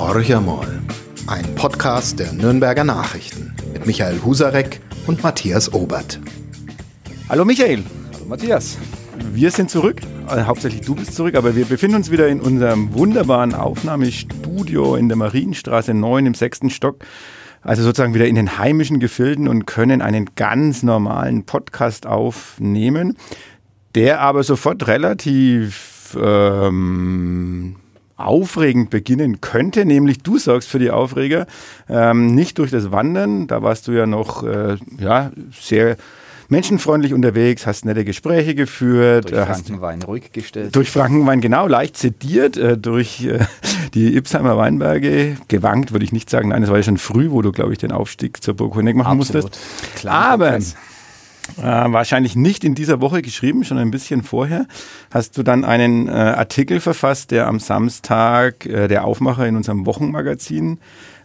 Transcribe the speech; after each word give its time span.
Horch. 0.00 0.32
Ein 1.26 1.54
Podcast 1.56 2.18
der 2.18 2.32
Nürnberger 2.32 2.84
Nachrichten 2.84 3.54
mit 3.74 3.84
Michael 3.84 4.22
Husarek 4.24 4.80
und 5.06 5.22
Matthias 5.22 5.74
Obert. 5.74 6.18
Hallo 7.28 7.44
Michael. 7.44 7.84
Hallo 8.14 8.24
Matthias. 8.24 8.78
Wir 9.34 9.50
sind 9.50 9.70
zurück. 9.70 10.00
Also 10.26 10.46
hauptsächlich 10.46 10.80
du 10.86 10.94
bist 10.94 11.14
zurück, 11.14 11.34
aber 11.34 11.54
wir 11.54 11.66
befinden 11.66 11.96
uns 11.96 12.10
wieder 12.10 12.28
in 12.28 12.40
unserem 12.40 12.94
wunderbaren 12.94 13.54
Aufnahmestudio 13.54 14.96
in 14.96 15.08
der 15.08 15.18
Marienstraße 15.18 15.92
9 15.92 16.24
im 16.24 16.34
sechsten 16.34 16.70
Stock. 16.70 17.04
Also 17.60 17.82
sozusagen 17.82 18.14
wieder 18.14 18.26
in 18.26 18.36
den 18.36 18.56
heimischen 18.56 19.00
Gefilden 19.00 19.48
und 19.48 19.66
können 19.66 20.00
einen 20.00 20.30
ganz 20.34 20.82
normalen 20.82 21.44
Podcast 21.44 22.06
aufnehmen, 22.06 23.18
der 23.94 24.22
aber 24.22 24.44
sofort 24.44 24.86
relativ 24.86 26.16
ähm, 26.18 27.76
aufregend 28.26 28.90
beginnen 28.90 29.40
könnte, 29.40 29.84
nämlich 29.84 30.22
du 30.22 30.38
sorgst 30.38 30.68
für 30.68 30.78
die 30.78 30.90
Aufreger, 30.90 31.46
ähm, 31.88 32.34
nicht 32.34 32.58
durch 32.58 32.70
das 32.70 32.92
Wandern, 32.92 33.46
da 33.46 33.62
warst 33.62 33.88
du 33.88 33.92
ja 33.92 34.06
noch 34.06 34.42
äh, 34.42 34.76
ja, 34.98 35.30
sehr 35.60 35.96
menschenfreundlich 36.50 37.14
unterwegs, 37.14 37.66
hast 37.66 37.84
nette 37.84 38.04
Gespräche 38.04 38.54
geführt. 38.54 39.30
Durch 39.30 39.40
Frankenwein 39.40 40.02
ruhig 40.02 40.32
gestellt. 40.32 40.74
Durch 40.74 40.90
Frankenwein, 40.90 41.40
genau, 41.40 41.66
leicht 41.66 41.96
sediert, 41.96 42.56
äh, 42.56 42.76
durch 42.76 43.24
äh, 43.24 43.38
die 43.94 44.16
Ipsheimer 44.16 44.56
Weinberge, 44.56 45.36
gewankt 45.48 45.92
würde 45.92 46.04
ich 46.04 46.12
nicht 46.12 46.28
sagen, 46.28 46.48
nein, 46.48 46.62
das 46.62 46.70
war 46.70 46.76
ja 46.76 46.82
schon 46.82 46.98
früh, 46.98 47.30
wo 47.30 47.40
du, 47.40 47.52
glaube 47.52 47.72
ich, 47.72 47.78
den 47.78 47.92
Aufstieg 47.92 48.42
zur 48.42 48.54
Burg 48.54 48.74
Honeck 48.74 48.96
machen 48.96 49.20
Absolut. 49.20 49.44
musstest. 49.44 49.96
Klar, 49.96 50.32
Aber 50.32 50.58
äh, 51.58 51.62
wahrscheinlich 51.62 52.36
nicht 52.36 52.64
in 52.64 52.74
dieser 52.74 53.00
Woche 53.00 53.22
geschrieben, 53.22 53.64
schon 53.64 53.78
ein 53.78 53.90
bisschen 53.90 54.22
vorher, 54.22 54.66
hast 55.10 55.36
du 55.38 55.42
dann 55.42 55.64
einen 55.64 56.08
äh, 56.08 56.12
Artikel 56.12 56.80
verfasst, 56.80 57.30
der 57.30 57.46
am 57.46 57.58
Samstag 57.58 58.66
äh, 58.66 58.88
der 58.88 59.04
Aufmacher 59.04 59.46
in 59.46 59.56
unserem 59.56 59.86
Wochenmagazin 59.86 60.78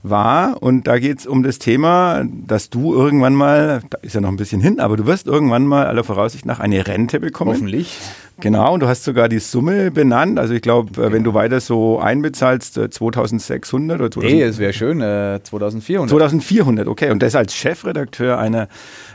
war. 0.09 0.61
Und 0.61 0.87
da 0.87 0.99
geht 0.99 1.19
es 1.19 1.27
um 1.27 1.43
das 1.43 1.59
Thema, 1.59 2.23
dass 2.25 2.69
du 2.69 2.93
irgendwann 2.93 3.33
mal, 3.33 3.81
da 3.89 3.97
ist 4.01 4.13
ja 4.13 4.21
noch 4.21 4.29
ein 4.29 4.37
bisschen 4.37 4.61
hin, 4.61 4.79
aber 4.79 4.97
du 4.97 5.05
wirst 5.05 5.27
irgendwann 5.27 5.65
mal 5.65 5.85
aller 5.87 6.03
Voraussicht 6.03 6.45
nach 6.45 6.59
eine 6.59 6.85
Rente 6.87 7.19
bekommen. 7.19 7.51
Hoffentlich. 7.51 7.97
Genau, 8.41 8.73
und 8.73 8.81
du 8.81 8.87
hast 8.87 9.05
sogar 9.05 9.29
die 9.29 9.39
Summe 9.39 9.91
benannt. 9.91 10.39
Also 10.39 10.53
ich 10.53 10.61
glaube, 10.61 10.91
genau. 10.91 11.11
wenn 11.13 11.23
du 11.23 11.33
weiter 11.33 11.61
so 11.61 11.99
einbezahlst, 11.99 12.73
2600 12.91 13.99
oder 13.99 14.11
2000. 14.11 14.33
Nee, 14.33 14.43
es 14.43 14.57
wäre 14.57 14.73
schön, 14.73 14.99
äh, 14.99 15.39
2400. 15.41 16.09
2400, 16.09 16.87
okay. 16.87 17.11
Und 17.11 17.23
das 17.23 17.35
als 17.35 17.55
Chefredakteur 17.55 18.37
einer 18.37 18.67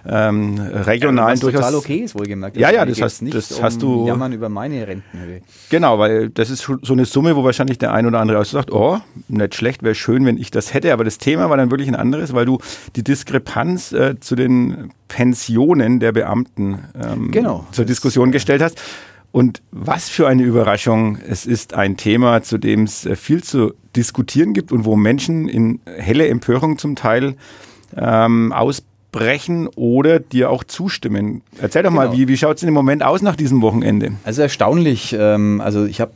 ähm, 0.07 0.59
regionalen 0.59 1.37
ja, 1.37 1.41
durchaus. 1.41 1.61
total 1.61 1.75
okay 1.75 1.97
ist, 1.99 2.15
wohlgemerkt. 2.15 2.57
ja, 2.57 2.71
ja, 2.71 2.85
das, 2.85 3.01
hast, 3.01 3.23
nicht 3.23 3.35
das 3.35 3.53
um 3.53 3.63
hast 3.63 3.83
du. 3.83 4.07
Jammern 4.07 4.33
über 4.33 4.49
meine 4.49 4.87
Rentenhöhe. 4.87 5.43
Genau, 5.69 5.99
weil 5.99 6.31
das 6.31 6.51
ist 6.51 6.69
so 6.83 6.93
eine 6.93 7.05
Summe, 7.05 7.37
wo 7.37 7.45
wahrscheinlich 7.45 7.79
der 7.79 7.93
ein 7.93 8.07
oder 8.07 8.21
andere 8.21 8.39
auch 8.39 8.45
sagt, 8.45 8.73
oh, 8.73 8.99
nicht 9.29 9.55
schlecht, 9.55 9.83
wäre 9.83 9.95
schön, 9.95 10.25
wenn 10.27 10.39
ich 10.39 10.51
das 10.51 10.75
hätte. 10.75 10.93
Aber 10.93 11.05
das 11.05 11.19
Thema 11.19 11.51
war 11.51 11.57
dann 11.57 11.71
wirklich 11.71 11.89
ein 11.89 11.97
anderes, 11.97 12.35
weil 12.35 12.47
du 12.47 12.59
die 12.97 13.05
Diskrepanz 13.05 13.93
äh, 13.93 14.19
zu 14.21 14.37
den 14.37 14.91
Pensionen 15.09 16.01
der 16.01 16.13
Beamten 16.13 16.79
ähm, 17.01 17.31
genau, 17.31 17.67
zur 17.73 17.85
Diskussion 17.85 18.31
gestellt 18.33 18.63
hast. 18.63 18.81
Und 19.33 19.63
was 19.71 20.09
für 20.09 20.27
eine 20.27 20.43
Überraschung. 20.43 21.19
Es 21.29 21.47
ist 21.47 21.75
ein 21.75 21.97
Thema, 21.97 22.43
zu 22.43 22.59
dem 22.59 22.85
es 22.85 23.07
äh, 23.07 23.17
viel 23.17 23.45
zu 23.45 23.75
diskutieren 23.95 24.55
gibt 24.55 24.73
und 24.73 24.85
wo 24.85 24.97
Menschen 24.97 25.49
in 25.49 25.81
helle 25.85 26.29
Empörung 26.29 26.79
zum 26.79 26.97
Teil 26.97 27.37
ähm, 27.97 28.53
ausbrechen 29.11 29.69
oder 29.77 30.19
dir 30.21 30.51
auch 30.51 30.65
zustimmen. 30.65 31.43
Erzähl 31.61 31.83
doch 31.83 31.91
genau. 31.91 32.09
mal, 32.09 32.17
wie, 32.17 32.29
wie 32.29 32.37
schaut 32.37 32.57
es 32.57 32.63
im 32.63 32.75
Moment 32.75 33.03
aus 33.03 33.23
nach 33.23 33.37
diesem 33.37 33.63
Wochenende? 33.63 34.13
Also 34.25 34.43
erstaunlich. 34.43 35.17
Ähm, 35.19 35.61
also 35.61 35.85
ich 35.85 36.01
habe 36.01 36.13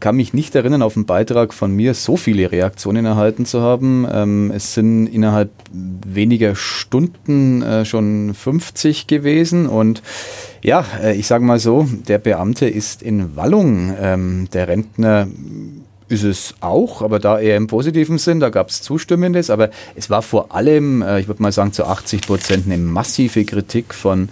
kann 0.00 0.16
mich 0.16 0.34
nicht 0.34 0.54
erinnern, 0.54 0.82
auf 0.82 0.96
einen 0.96 1.06
Beitrag 1.06 1.54
von 1.54 1.72
mir 1.72 1.94
so 1.94 2.18
viele 2.18 2.52
Reaktionen 2.52 3.06
erhalten 3.06 3.46
zu 3.46 3.62
haben. 3.62 4.06
Ähm, 4.10 4.52
es 4.54 4.74
sind 4.74 5.06
innerhalb 5.06 5.50
weniger 5.72 6.54
Stunden 6.56 7.62
äh, 7.62 7.86
schon 7.86 8.34
50 8.34 9.06
gewesen 9.06 9.66
und 9.66 10.02
ja, 10.62 10.84
äh, 11.02 11.16
ich 11.16 11.26
sage 11.26 11.44
mal 11.44 11.58
so, 11.58 11.88
der 12.06 12.18
Beamte 12.18 12.68
ist 12.68 13.02
in 13.02 13.34
Wallung. 13.34 13.94
Ähm, 13.98 14.48
der 14.52 14.68
Rentner 14.68 15.26
ist 16.08 16.24
es 16.24 16.54
auch, 16.60 17.02
aber 17.02 17.18
da 17.18 17.38
eher 17.38 17.56
im 17.56 17.66
positiven 17.66 18.18
Sinn, 18.18 18.40
da 18.40 18.48
gab 18.48 18.70
es 18.70 18.82
Zustimmendes, 18.82 19.50
aber 19.50 19.70
es 19.94 20.10
war 20.10 20.22
vor 20.22 20.54
allem, 20.54 21.02
äh, 21.02 21.20
ich 21.20 21.28
würde 21.28 21.42
mal 21.42 21.52
sagen, 21.52 21.72
zu 21.72 21.84
80 21.84 22.22
Prozent 22.22 22.66
eine 22.66 22.78
massive 22.78 23.44
Kritik 23.44 23.94
von 23.94 24.28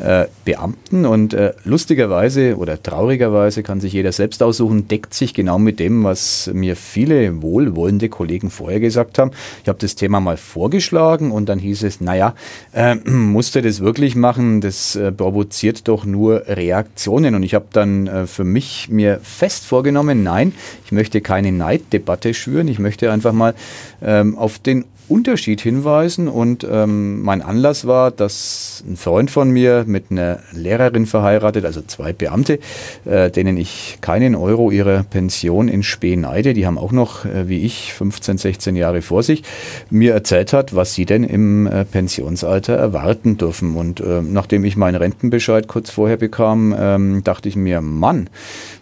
äh, 0.00 0.26
Beamten. 0.44 1.04
Und 1.04 1.34
äh, 1.34 1.52
lustigerweise 1.64 2.56
oder 2.56 2.82
traurigerweise 2.82 3.62
kann 3.62 3.80
sich 3.80 3.92
jeder 3.92 4.12
selbst 4.12 4.42
aussuchen, 4.42 4.88
deckt 4.88 5.14
sich 5.14 5.34
genau 5.34 5.58
mit 5.58 5.80
dem, 5.80 6.04
was 6.04 6.50
mir 6.52 6.76
viele 6.76 7.42
wohlwollende 7.42 8.08
Kollegen 8.08 8.50
vorher 8.50 8.80
gesagt 8.80 9.18
haben. 9.18 9.30
Ich 9.62 9.68
habe 9.68 9.78
das 9.78 9.94
Thema 9.94 10.20
mal 10.20 10.36
vorgeschlagen 10.36 11.30
und 11.30 11.48
dann 11.48 11.58
hieß 11.58 11.82
es, 11.82 12.00
naja, 12.00 12.34
äh, 12.72 12.94
musste 13.04 13.62
das 13.62 13.80
wirklich 13.80 14.16
machen, 14.16 14.60
das 14.60 14.96
äh, 14.96 15.12
provoziert 15.12 15.88
doch 15.88 16.04
nur 16.04 16.44
Reaktionen. 16.46 17.34
Und 17.34 17.42
ich 17.42 17.54
habe 17.54 17.66
dann 17.72 18.06
äh, 18.06 18.26
für 18.26 18.44
mich 18.44 18.88
mir 18.88 19.20
fest 19.22 19.64
vorgenommen, 19.64 20.22
nein, 20.22 20.52
ich 20.84 20.92
möchte 20.92 21.17
möchte 21.18 21.20
keine 21.20 21.52
Neiddebatte 21.52 22.34
schüren. 22.34 22.68
Ich 22.68 22.78
möchte 22.78 23.10
einfach 23.10 23.32
mal 23.32 23.54
ähm, 24.02 24.36
auf 24.38 24.58
den 24.58 24.84
Unterschied 25.08 25.60
hinweisen. 25.60 26.28
Und 26.28 26.66
ähm, 26.70 27.22
mein 27.22 27.42
Anlass 27.42 27.86
war, 27.86 28.10
dass 28.10 28.84
ein 28.86 28.96
Freund 28.96 29.30
von 29.30 29.50
mir 29.50 29.84
mit 29.86 30.10
einer 30.10 30.40
Lehrerin 30.52 31.06
verheiratet, 31.06 31.64
also 31.64 31.80
zwei 31.80 32.12
Beamte, 32.12 32.58
äh, 33.04 33.30
denen 33.30 33.56
ich 33.56 33.98
keinen 34.00 34.34
Euro 34.34 34.70
ihrer 34.70 35.02
Pension 35.04 35.68
in 35.68 35.82
Spee 35.82 36.16
neide, 36.16 36.52
die 36.52 36.66
haben 36.66 36.78
auch 36.78 36.92
noch, 36.92 37.24
äh, 37.24 37.48
wie 37.48 37.64
ich, 37.64 37.94
15, 37.94 38.38
16 38.38 38.76
Jahre 38.76 39.02
vor 39.02 39.22
sich, 39.22 39.42
mir 39.90 40.12
erzählt 40.12 40.52
hat, 40.52 40.74
was 40.74 40.94
sie 40.94 41.06
denn 41.06 41.24
im 41.24 41.66
äh, 41.66 41.84
Pensionsalter 41.84 42.74
erwarten 42.74 43.38
dürfen. 43.38 43.76
Und 43.76 44.00
äh, 44.00 44.20
nachdem 44.22 44.64
ich 44.64 44.76
meinen 44.76 44.96
Rentenbescheid 44.96 45.68
kurz 45.68 45.90
vorher 45.90 46.18
bekam, 46.18 46.74
ähm, 46.78 47.24
dachte 47.24 47.48
ich 47.48 47.56
mir, 47.56 47.80
Mann, 47.80 48.28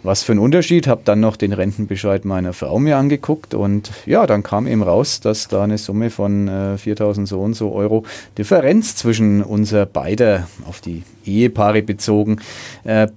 was 0.03 0.23
für 0.23 0.33
ein 0.33 0.39
Unterschied. 0.39 0.87
Habe 0.87 1.01
dann 1.03 1.19
noch 1.19 1.35
den 1.35 1.53
Rentenbescheid 1.53 2.25
meiner 2.25 2.53
Frau 2.53 2.79
mir 2.79 2.97
angeguckt 2.97 3.53
und 3.53 3.91
ja, 4.05 4.25
dann 4.27 4.43
kam 4.43 4.67
eben 4.67 4.83
raus, 4.83 5.19
dass 5.19 5.47
da 5.47 5.63
eine 5.63 5.77
Summe 5.77 6.09
von 6.09 6.47
äh, 6.47 6.77
4000 6.77 7.27
so 7.27 7.41
und 7.41 7.53
so 7.53 7.71
Euro 7.73 8.05
Differenz 8.37 8.95
zwischen 8.95 9.43
unser 9.43 9.85
beider 9.85 10.47
auf 10.65 10.81
die 10.81 11.03
Ehepaare 11.25 11.81
bezogen 11.81 12.37
äh, 12.83 13.07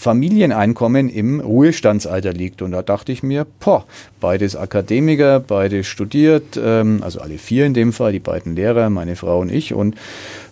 Familieneinkommen 0.00 1.10
im 1.10 1.40
Ruhestandsalter 1.40 2.32
liegt. 2.32 2.62
Und 2.62 2.72
da 2.72 2.80
dachte 2.80 3.12
ich 3.12 3.22
mir, 3.22 3.46
boah, 3.60 3.84
beides 4.18 4.56
Akademiker, 4.56 5.40
beide 5.40 5.84
studiert, 5.84 6.58
ähm, 6.62 7.02
also 7.02 7.20
alle 7.20 7.36
vier 7.36 7.66
in 7.66 7.74
dem 7.74 7.92
Fall, 7.92 8.12
die 8.12 8.18
beiden 8.18 8.56
Lehrer, 8.56 8.88
meine 8.88 9.14
Frau 9.14 9.40
und 9.40 9.52
ich. 9.52 9.74
Und 9.74 9.94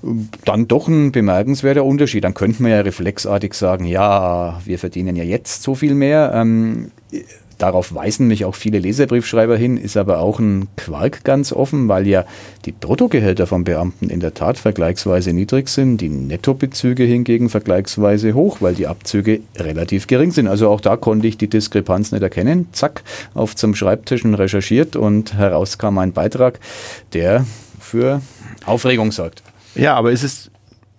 äh, 0.02 0.08
dann 0.44 0.68
doch 0.68 0.86
ein 0.86 1.12
bemerkenswerter 1.12 1.82
Unterschied. 1.82 2.24
Dann 2.24 2.34
könnte 2.34 2.62
man 2.62 2.72
ja 2.72 2.80
reflexartig 2.80 3.54
sagen, 3.54 3.86
ja, 3.86 4.60
wir 4.66 4.78
verdienen 4.78 5.16
ja 5.16 5.24
jetzt 5.24 5.62
so 5.62 5.74
viel 5.74 5.94
mehr. 5.94 6.30
Darauf 7.58 7.94
weisen 7.94 8.28
mich 8.28 8.44
auch 8.44 8.54
viele 8.54 8.78
Leserbriefschreiber 8.78 9.56
hin, 9.56 9.76
ist 9.76 9.96
aber 9.96 10.20
auch 10.20 10.38
ein 10.38 10.68
Quark 10.76 11.24
ganz 11.24 11.52
offen, 11.52 11.88
weil 11.88 12.06
ja 12.06 12.24
die 12.64 12.72
Bruttogehälter 12.72 13.48
von 13.48 13.64
Beamten 13.64 14.10
in 14.10 14.20
der 14.20 14.34
Tat 14.34 14.58
vergleichsweise 14.58 15.32
niedrig 15.32 15.68
sind, 15.68 16.00
die 16.00 16.08
Nettobezüge 16.08 17.02
hingegen 17.02 17.48
vergleichsweise 17.48 18.34
hoch, 18.34 18.58
weil 18.60 18.74
die 18.74 18.86
Abzüge 18.86 19.40
relativ 19.56 20.06
gering 20.06 20.30
sind. 20.30 20.46
Also 20.46 20.68
auch 20.68 20.80
da 20.80 20.96
konnte 20.96 21.26
ich 21.26 21.36
die 21.36 21.48
Diskrepanz 21.48 22.12
nicht 22.12 22.22
erkennen. 22.22 22.68
Zack, 22.72 23.02
auf 23.34 23.56
zum 23.56 23.74
Schreibtisch 23.74 24.24
recherchiert 24.24 24.96
und 24.96 25.34
heraus 25.34 25.78
kam 25.78 25.98
ein 25.98 26.12
Beitrag, 26.12 26.60
der 27.12 27.44
für 27.80 28.20
Aufregung 28.66 29.12
sorgt. 29.12 29.42
Ja, 29.74 29.94
aber 29.94 30.12
ist 30.12 30.22
es 30.22 30.50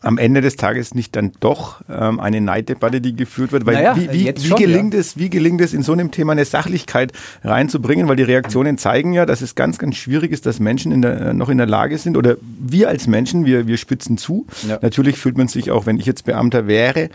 am 0.01 0.17
Ende 0.17 0.41
des 0.41 0.55
Tages 0.55 0.95
nicht 0.95 1.15
dann 1.15 1.31
doch 1.39 1.81
ähm, 1.89 2.19
eine 2.19 2.41
Neiddebatte, 2.41 3.01
die 3.01 3.15
geführt 3.15 3.51
wird? 3.51 3.65
Weil 3.65 3.75
naja, 3.75 3.95
wie, 3.95 4.11
wie, 4.11 4.33
wie, 4.35 4.47
schon, 4.47 4.57
gelingt 4.57 4.93
ja. 4.93 4.99
es, 4.99 5.17
wie 5.17 5.29
gelingt 5.29 5.61
es, 5.61 5.73
in 5.73 5.83
so 5.83 5.93
einem 5.93 6.11
Thema 6.11 6.31
eine 6.31 6.45
Sachlichkeit 6.45 7.11
reinzubringen? 7.43 8.07
Weil 8.07 8.15
die 8.15 8.23
Reaktionen 8.23 8.77
zeigen 8.77 9.13
ja, 9.13 9.25
dass 9.25 9.41
es 9.41 9.55
ganz, 9.55 9.77
ganz 9.77 9.95
schwierig 9.95 10.31
ist, 10.31 10.45
dass 10.45 10.59
Menschen 10.59 10.91
in 10.91 11.01
der, 11.01 11.21
äh, 11.21 11.33
noch 11.33 11.49
in 11.49 11.57
der 11.57 11.67
Lage 11.67 11.97
sind 11.97 12.17
oder 12.17 12.37
wir 12.59 12.89
als 12.89 13.07
Menschen, 13.07 13.45
wir, 13.45 13.67
wir 13.67 13.77
spitzen 13.77 14.17
zu. 14.17 14.45
Ja. 14.67 14.79
Natürlich 14.81 15.17
fühlt 15.17 15.37
man 15.37 15.47
sich 15.47 15.71
auch, 15.71 15.85
wenn 15.85 15.97
ich 15.97 16.05
jetzt 16.05 16.25
Beamter 16.25 16.67
wäre, 16.67 17.09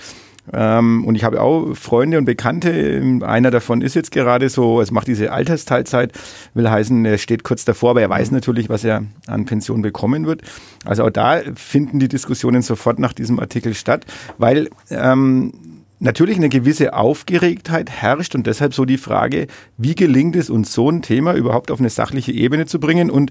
ähm, 0.53 1.05
und 1.05 1.15
ich 1.15 1.25
habe 1.25 1.41
auch 1.41 1.75
Freunde 1.75 2.19
und 2.19 2.25
Bekannte. 2.25 3.21
Einer 3.23 3.51
davon 3.51 3.81
ist 3.81 3.95
jetzt 3.95 4.11
gerade 4.11 4.49
so, 4.49 4.81
es 4.81 4.91
macht 4.91 5.09
diese 5.09 5.33
Altersteilzeit, 5.33 6.13
will 6.53 6.69
heißen, 6.69 7.05
er 7.05 7.19
steht 7.19 7.45
kurz 7.45 7.65
davor, 7.65 7.91
aber 7.91 8.03
er 8.03 8.11
weiß 8.11 8.31
natürlich, 8.31 8.69
was 8.69 8.85
er 8.85 9.05
an 9.27 9.47
Pension 9.47 9.83
bekommen 9.83 10.27
wird. 10.27 10.43
Also 10.85 11.05
auch 11.05 11.11
da 11.11 11.41
finden 11.55 11.99
die 11.99 12.09
Diskussionen 12.09 12.63
sofort 12.63 12.99
nach 12.99 13.13
diesem 13.13 13.41
Artikel 13.41 13.75
statt, 13.75 14.05
weil 14.39 14.69
ähm, 14.91 15.53
natürlich 15.99 16.37
eine 16.37 16.51
gewisse 16.51 16.95
Aufgeregtheit 16.95 17.91
herrscht 17.91 18.35
und 18.35 18.47
deshalb 18.47 18.75
so 18.75 18.85
die 18.85 18.99
Frage, 18.99 19.47
wie 19.79 19.95
gelingt 19.95 20.37
es 20.37 20.51
uns 20.51 20.73
so 20.73 20.91
ein 20.91 21.01
Thema 21.01 21.35
überhaupt 21.35 21.71
auf 21.71 21.81
eine 21.81 21.89
sachliche 21.89 22.33
Ebene 22.33 22.67
zu 22.67 22.79
bringen 22.79 23.11
und 23.11 23.31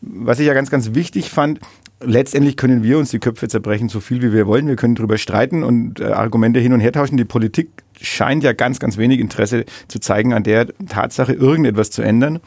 was 0.00 0.38
ich 0.38 0.46
ja 0.46 0.54
ganz, 0.54 0.70
ganz 0.70 0.94
wichtig 0.94 1.30
fand, 1.30 1.60
letztendlich 2.04 2.56
können 2.56 2.82
wir 2.82 2.98
uns 2.98 3.10
die 3.10 3.18
Köpfe 3.18 3.48
zerbrechen, 3.48 3.88
so 3.88 4.00
viel 4.00 4.22
wie 4.22 4.32
wir 4.32 4.46
wollen. 4.46 4.66
Wir 4.66 4.76
können 4.76 4.94
darüber 4.94 5.18
streiten 5.18 5.62
und 5.62 6.00
äh, 6.00 6.04
Argumente 6.04 6.60
hin 6.60 6.72
und 6.72 6.80
her 6.80 6.92
tauschen. 6.92 7.16
Die 7.16 7.24
Politik 7.24 7.68
scheint 8.00 8.44
ja 8.44 8.52
ganz, 8.52 8.78
ganz 8.78 8.96
wenig 8.96 9.20
Interesse 9.20 9.64
zu 9.88 9.98
zeigen, 9.98 10.32
an 10.32 10.42
der 10.42 10.66
Tatsache 10.88 11.32
irgendetwas 11.32 11.90
zu 11.90 12.02
ändern. 12.02 12.40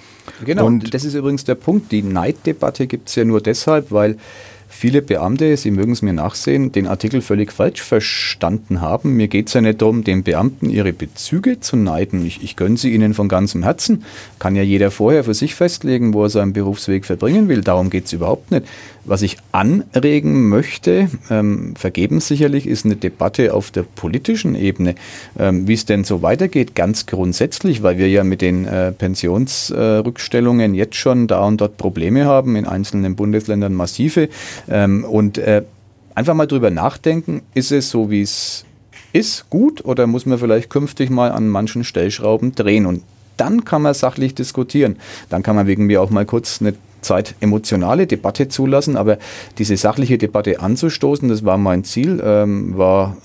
Genau, 0.45 0.65
und 0.65 0.94
das 0.94 1.04
ist 1.04 1.13
übrigens 1.13 1.44
der 1.45 1.56
Punkt. 1.56 1.92
Die 1.92 2.04
Neiddebatte 2.04 2.88
gibt 2.88 3.09
es 3.09 3.15
ja 3.15 3.25
nur 3.25 3.42
deshalb, 3.42 3.92
weil 3.92 4.18
viele 4.69 5.01
Beamte, 5.01 5.56
Sie 5.57 5.71
mögen 5.71 5.94
es 5.94 6.01
mir 6.01 6.13
nachsehen, 6.13 6.71
den 6.71 6.88
Artikel 6.88 7.21
völlig 7.21 7.51
falsch 7.51 7.81
verstanden 7.81 8.81
haben. 8.81 9.15
Mir 9.15 9.27
geht 9.27 9.48
es 9.48 9.53
ja 9.53 9.62
nicht 9.62 9.81
darum, 9.81 10.03
den 10.03 10.24
Beamten 10.24 10.69
ihre 10.69 10.94
Bezüge 10.94 11.60
zu 11.60 11.77
neiden. 11.77 12.25
Ich, 12.25 12.44
ich 12.44 12.56
gönne 12.56 12.77
sie 12.77 12.94
ihnen 12.94 13.13
von 13.13 13.30
ganzem 13.30 13.63
Herzen. 13.63 14.03
Kann 14.39 14.56
ja 14.56 14.63
jeder 14.63 14.92
vorher 14.92 15.24
für 15.24 15.33
sich 15.33 15.56
festlegen, 15.56 16.13
wo 16.13 16.24
er 16.24 16.30
seinen 16.30 16.53
Berufsweg 16.53 17.06
verbringen 17.06 17.48
will. 17.48 17.62
Darum 17.62 17.89
geht 17.89 18.06
es 18.06 18.13
überhaupt 18.13 18.51
nicht. 18.51 18.65
Was 19.07 19.21
ich 19.21 19.38
anregen 19.54 20.50
möchte, 20.50 21.09
ähm, 21.30 21.75
vergeben 21.77 22.19
sicherlich, 22.19 22.68
ist 22.68 22.83
eine 22.83 22.98
Debatte 22.98 23.54
auf 23.54 23.71
der 23.71 23.83
politischen 23.83 24.54
Ebene, 24.54 24.95
ähm, 25.39 25.65
wie 25.65 25.75
es 25.75 25.86
denn 25.86 26.04
so 26.04 26.21
weitergeht, 26.21 26.75
ganz 26.75 27.06
grundsätzlich, 27.06 27.81
weil 27.83 27.98
wir 27.98 28.09
ja 28.09 28.25
mit 28.25 28.42
den 28.42 28.65
äh, 28.65 28.92
Pensionsrückstellungen 28.92 30.74
äh, 30.74 30.77
jetzt 30.77 30.98
schon 30.98 31.27
da 31.27 31.45
und 31.45 31.62
dort 31.62 31.77
Probleme 31.77 32.25
haben, 32.25 32.57
in 32.57 32.65
einzelnen 32.65 33.15
Bundesländern 33.15 33.74
massive. 33.74 34.27
Ähm, 34.69 35.06
und 35.06 35.38
äh, 35.38 35.63
einfach 36.13 36.33
mal 36.33 36.45
drüber 36.45 36.69
nachdenken, 36.69 37.44
ist 37.53 37.71
es 37.71 37.89
so, 37.89 38.12
wie 38.12 38.24
es 38.24 38.65
ist, 39.13 39.50
gut 39.50 39.86
oder 39.86 40.06
muss 40.06 40.25
man 40.25 40.38
vielleicht 40.38 40.69
künftig 40.69 41.10
mal 41.10 41.31
an 41.31 41.48
manchen 41.48 41.86
Stellschrauben 41.86 42.56
drehen? 42.56 42.86
Und 42.86 43.03
dann 43.38 43.63
kann 43.63 43.83
man 43.83 43.94
sachlich 43.94 44.36
diskutieren. 44.36 44.98
Dann 45.30 45.44
kann 45.44 45.56
man 45.56 45.65
wegen 45.65 45.86
mir 45.86 46.01
auch 46.01 46.10
mal 46.10 46.25
kurz 46.25 46.60
eine 46.60 46.74
Zeit 47.07 47.36
emotionale 47.39 48.07
Debatte 48.07 48.48
zulassen, 48.48 48.95
aber 48.98 49.18
diese 49.57 49.77
sachliche 49.77 50.18
Debatte 50.18 50.59
anzustoßen, 50.59 51.30
das 51.30 51.44
war 51.44 51.57
mein 51.57 51.83
Ziel, 51.83 52.21
ähm, 52.24 52.77
war 52.77 53.18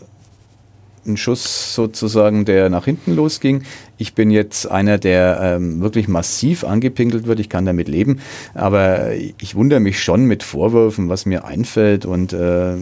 ein 1.07 1.17
Schuss 1.17 1.75
sozusagen, 1.75 2.45
der 2.45 2.71
nach 2.71 2.85
hinten 2.85 3.15
losging. 3.15 3.63
Ich 3.99 4.15
bin 4.15 4.31
jetzt 4.31 4.71
einer, 4.71 4.99
der 4.99 5.39
ähm, 5.43 5.81
wirklich 5.81 6.09
massiv 6.09 6.65
angepinkelt 6.65 7.27
wird. 7.27 7.41
Ich 7.41 7.49
kann 7.49 7.65
damit 7.65 7.89
leben. 7.89 8.21
Aber 8.55 9.13
ich 9.13 9.55
wundere 9.55 9.81
mich 9.81 10.03
schon 10.03 10.25
mit 10.27 10.43
Vorwürfen, 10.43 11.09
was 11.09 11.27
mir 11.27 11.45
einfällt 11.45 12.07
und 12.07 12.33
äh, 12.33 12.75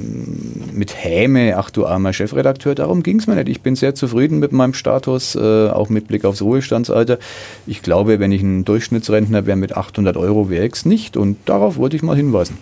mit 0.72 0.94
Häme, 0.96 1.56
ach 1.56 1.70
du 1.70 1.86
armer 1.86 2.12
Chefredakteur, 2.12 2.74
darum 2.74 3.02
ging 3.02 3.18
es 3.18 3.26
mir 3.26 3.36
nicht. 3.36 3.48
Ich 3.48 3.62
bin 3.62 3.76
sehr 3.76 3.94
zufrieden 3.94 4.38
mit 4.38 4.52
meinem 4.52 4.74
Status, 4.74 5.34
äh, 5.34 5.68
auch 5.68 5.88
mit 5.88 6.08
Blick 6.08 6.24
aufs 6.24 6.42
Ruhestandsalter. 6.42 7.18
Ich 7.66 7.82
glaube, 7.82 8.18
wenn 8.20 8.32
ich 8.32 8.42
ein 8.42 8.64
Durchschnittsrentner 8.64 9.46
wäre 9.46 9.56
mit 9.56 9.76
800 9.76 10.16
Euro, 10.16 10.50
wäre 10.50 10.66
ich 10.66 10.74
es 10.74 10.84
nicht. 10.84 11.16
Und 11.16 11.36
darauf 11.46 11.76
wollte 11.76 11.96
ich 11.96 12.02
mal 12.02 12.16
hinweisen. 12.16 12.58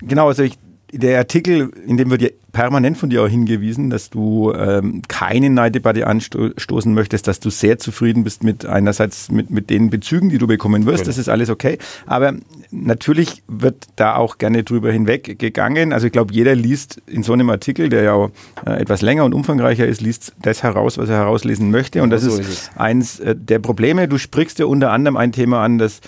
Genau, 0.00 0.28
also 0.28 0.42
ich 0.42 0.58
der 0.98 1.18
Artikel, 1.18 1.70
in 1.86 1.96
dem 1.96 2.10
wird 2.10 2.22
ja 2.22 2.28
permanent 2.52 2.96
von 2.96 3.10
dir 3.10 3.22
auch 3.22 3.28
hingewiesen, 3.28 3.90
dass 3.90 4.10
du 4.10 4.52
ähm, 4.52 5.02
keine 5.08 5.50
Neiddebatte 5.50 6.06
anstoßen 6.06 6.94
möchtest, 6.94 7.26
dass 7.26 7.40
du 7.40 7.50
sehr 7.50 7.78
zufrieden 7.78 8.24
bist 8.24 8.44
mit 8.44 8.64
einerseits 8.64 9.30
mit, 9.30 9.50
mit 9.50 9.70
den 9.70 9.90
Bezügen, 9.90 10.28
die 10.28 10.38
du 10.38 10.46
bekommen 10.46 10.86
wirst. 10.86 10.98
Genau. 11.02 11.08
Das 11.08 11.18
ist 11.18 11.28
alles 11.28 11.50
okay. 11.50 11.78
Aber 12.06 12.34
natürlich 12.70 13.42
wird 13.48 13.86
da 13.96 14.16
auch 14.16 14.38
gerne 14.38 14.62
drüber 14.62 14.92
hinweggegangen. 14.92 15.92
Also 15.92 16.06
ich 16.06 16.12
glaube, 16.12 16.32
jeder 16.32 16.54
liest 16.54 17.02
in 17.06 17.22
so 17.22 17.32
einem 17.32 17.50
Artikel, 17.50 17.88
der 17.88 18.02
ja 18.02 18.30
äh, 18.64 18.80
etwas 18.80 19.02
länger 19.02 19.24
und 19.24 19.34
umfangreicher 19.34 19.86
ist, 19.86 20.00
liest 20.00 20.32
das 20.40 20.62
heraus, 20.62 20.96
was 20.96 21.08
er 21.08 21.16
herauslesen 21.16 21.70
möchte. 21.70 22.02
Und 22.02 22.10
das 22.10 22.22
so 22.22 22.38
ist, 22.38 22.48
ist 22.48 22.70
eins 22.76 23.18
äh, 23.20 23.34
der 23.36 23.58
Probleme. 23.58 24.06
Du 24.06 24.16
sprichst 24.16 24.60
ja 24.60 24.66
unter 24.66 24.92
anderem 24.92 25.16
ein 25.16 25.32
Thema 25.32 25.64
an, 25.64 25.78
das 25.78 26.00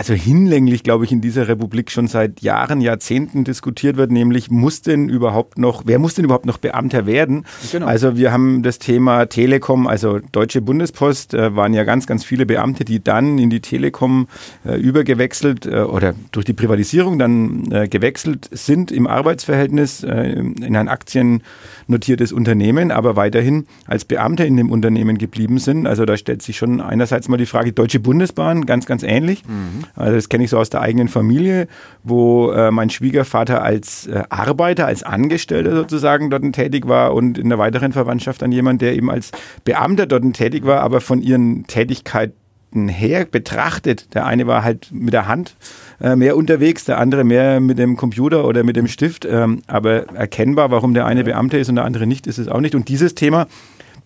also 0.00 0.14
hinlänglich, 0.14 0.82
glaube 0.82 1.04
ich, 1.04 1.12
in 1.12 1.20
dieser 1.20 1.46
Republik 1.46 1.90
schon 1.90 2.08
seit 2.08 2.40
Jahren, 2.40 2.80
Jahrzehnten 2.80 3.44
diskutiert 3.44 3.98
wird, 3.98 4.10
nämlich 4.10 4.50
muss 4.50 4.80
denn 4.80 5.10
überhaupt 5.10 5.58
noch, 5.58 5.82
wer 5.84 5.98
muss 5.98 6.14
denn 6.14 6.24
überhaupt 6.24 6.46
noch 6.46 6.56
Beamter 6.56 7.04
werden? 7.04 7.44
Genau. 7.70 7.84
Also 7.84 8.16
wir 8.16 8.32
haben 8.32 8.62
das 8.62 8.78
Thema 8.78 9.26
Telekom, 9.26 9.86
also 9.86 10.20
Deutsche 10.32 10.62
Bundespost, 10.62 11.34
äh, 11.34 11.54
waren 11.54 11.74
ja 11.74 11.84
ganz, 11.84 12.06
ganz 12.06 12.24
viele 12.24 12.46
Beamte, 12.46 12.86
die 12.86 13.04
dann 13.04 13.36
in 13.36 13.50
die 13.50 13.60
Telekom 13.60 14.26
äh, 14.64 14.80
übergewechselt 14.80 15.66
äh, 15.66 15.80
oder 15.80 16.14
durch 16.32 16.46
die 16.46 16.54
Privatisierung 16.54 17.18
dann 17.18 17.70
äh, 17.70 17.86
gewechselt 17.86 18.48
sind 18.52 18.90
im 18.90 19.06
Arbeitsverhältnis 19.06 20.02
äh, 20.02 20.30
in 20.30 20.76
ein 20.76 20.88
aktiennotiertes 21.90 22.32
Unternehmen, 22.32 22.90
aber 22.90 23.16
weiterhin 23.16 23.66
als 23.86 24.04
Beamte 24.04 24.44
in 24.44 24.56
dem 24.56 24.70
Unternehmen 24.70 25.18
geblieben 25.18 25.58
sind. 25.58 25.86
Also 25.86 26.04
da 26.04 26.16
stellt 26.16 26.42
sich 26.42 26.56
schon 26.56 26.80
einerseits 26.80 27.28
mal 27.28 27.36
die 27.36 27.46
Frage, 27.46 27.72
Deutsche 27.72 28.00
Bundesbahn, 28.00 28.66
ganz, 28.66 28.86
ganz 28.86 29.02
ähnlich. 29.02 29.42
Mhm. 29.46 29.84
Also 29.96 30.14
das 30.14 30.28
kenne 30.28 30.44
ich 30.44 30.50
so 30.50 30.58
aus 30.58 30.70
der 30.70 30.80
eigenen 30.80 31.08
Familie, 31.08 31.66
wo 32.04 32.52
äh, 32.52 32.70
mein 32.70 32.90
Schwiegervater 32.90 33.62
als 33.62 34.06
äh, 34.06 34.22
Arbeiter, 34.30 34.86
als 34.86 35.02
Angestellter 35.02 35.74
sozusagen 35.74 36.30
dort 36.30 36.40
tätig 36.52 36.88
war 36.88 37.14
und 37.14 37.36
in 37.36 37.48
der 37.48 37.58
weiteren 37.58 37.92
Verwandtschaft 37.92 38.40
dann 38.40 38.52
jemand, 38.52 38.80
der 38.80 38.94
eben 38.94 39.10
als 39.10 39.30
Beamter 39.64 40.06
dort 40.06 40.20
tätig 40.34 40.64
war, 40.64 40.80
aber 40.80 41.00
von 41.00 41.22
ihren 41.22 41.66
Tätigkeiten 42.70 42.88
her 42.88 43.24
betrachtet. 43.24 44.14
Der 44.14 44.26
eine 44.26 44.46
war 44.46 44.64
halt 44.64 44.88
mit 44.92 45.12
der 45.12 45.26
Hand 45.26 45.56
äh, 46.00 46.16
mehr 46.16 46.36
unterwegs, 46.36 46.84
der 46.84 46.98
andere 46.98 47.24
mehr 47.24 47.60
mit 47.60 47.78
dem 47.78 47.96
Computer 47.96 48.44
oder 48.46 48.62
mit 48.62 48.76
dem 48.76 48.86
Stift. 48.86 49.24
Ähm, 49.24 49.62
aber 49.66 50.06
erkennbar, 50.14 50.70
warum 50.70 50.94
der 50.94 51.06
eine 51.06 51.24
Beamter 51.24 51.58
ist 51.58 51.68
und 51.68 51.76
der 51.76 51.84
andere 51.84 52.06
nicht, 52.06 52.26
ist 52.26 52.38
es 52.38 52.48
auch 52.48 52.60
nicht. 52.60 52.74
Und 52.74 52.88
dieses 52.88 53.14
Thema 53.14 53.46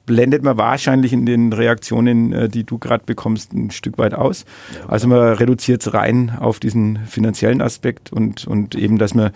blendet 0.07 0.43
man 0.43 0.59
wahrscheinlich 0.59 1.15
in 1.15 1.25
den 1.25 1.53
Reaktionen, 1.53 2.33
äh, 2.33 2.49
die 2.49 2.65
du 2.65 2.79
gerade 2.79 3.05
bekommst, 3.07 3.55
ein 3.55 3.71
Stück 3.71 3.97
weit 3.97 4.13
aus. 4.13 4.45
Ja, 4.75 4.89
also 4.89 5.09
man 5.09 5.35
reduziert 5.35 5.81
es 5.81 5.95
rein 5.95 6.33
auf 6.39 6.61
diesen 6.61 6.99
finanziellen 7.07 7.63
Aspekt 7.63 8.13
und, 8.13 8.47
und 8.47 8.75
eben, 8.75 8.99
dass 8.99 9.15
man 9.15 9.31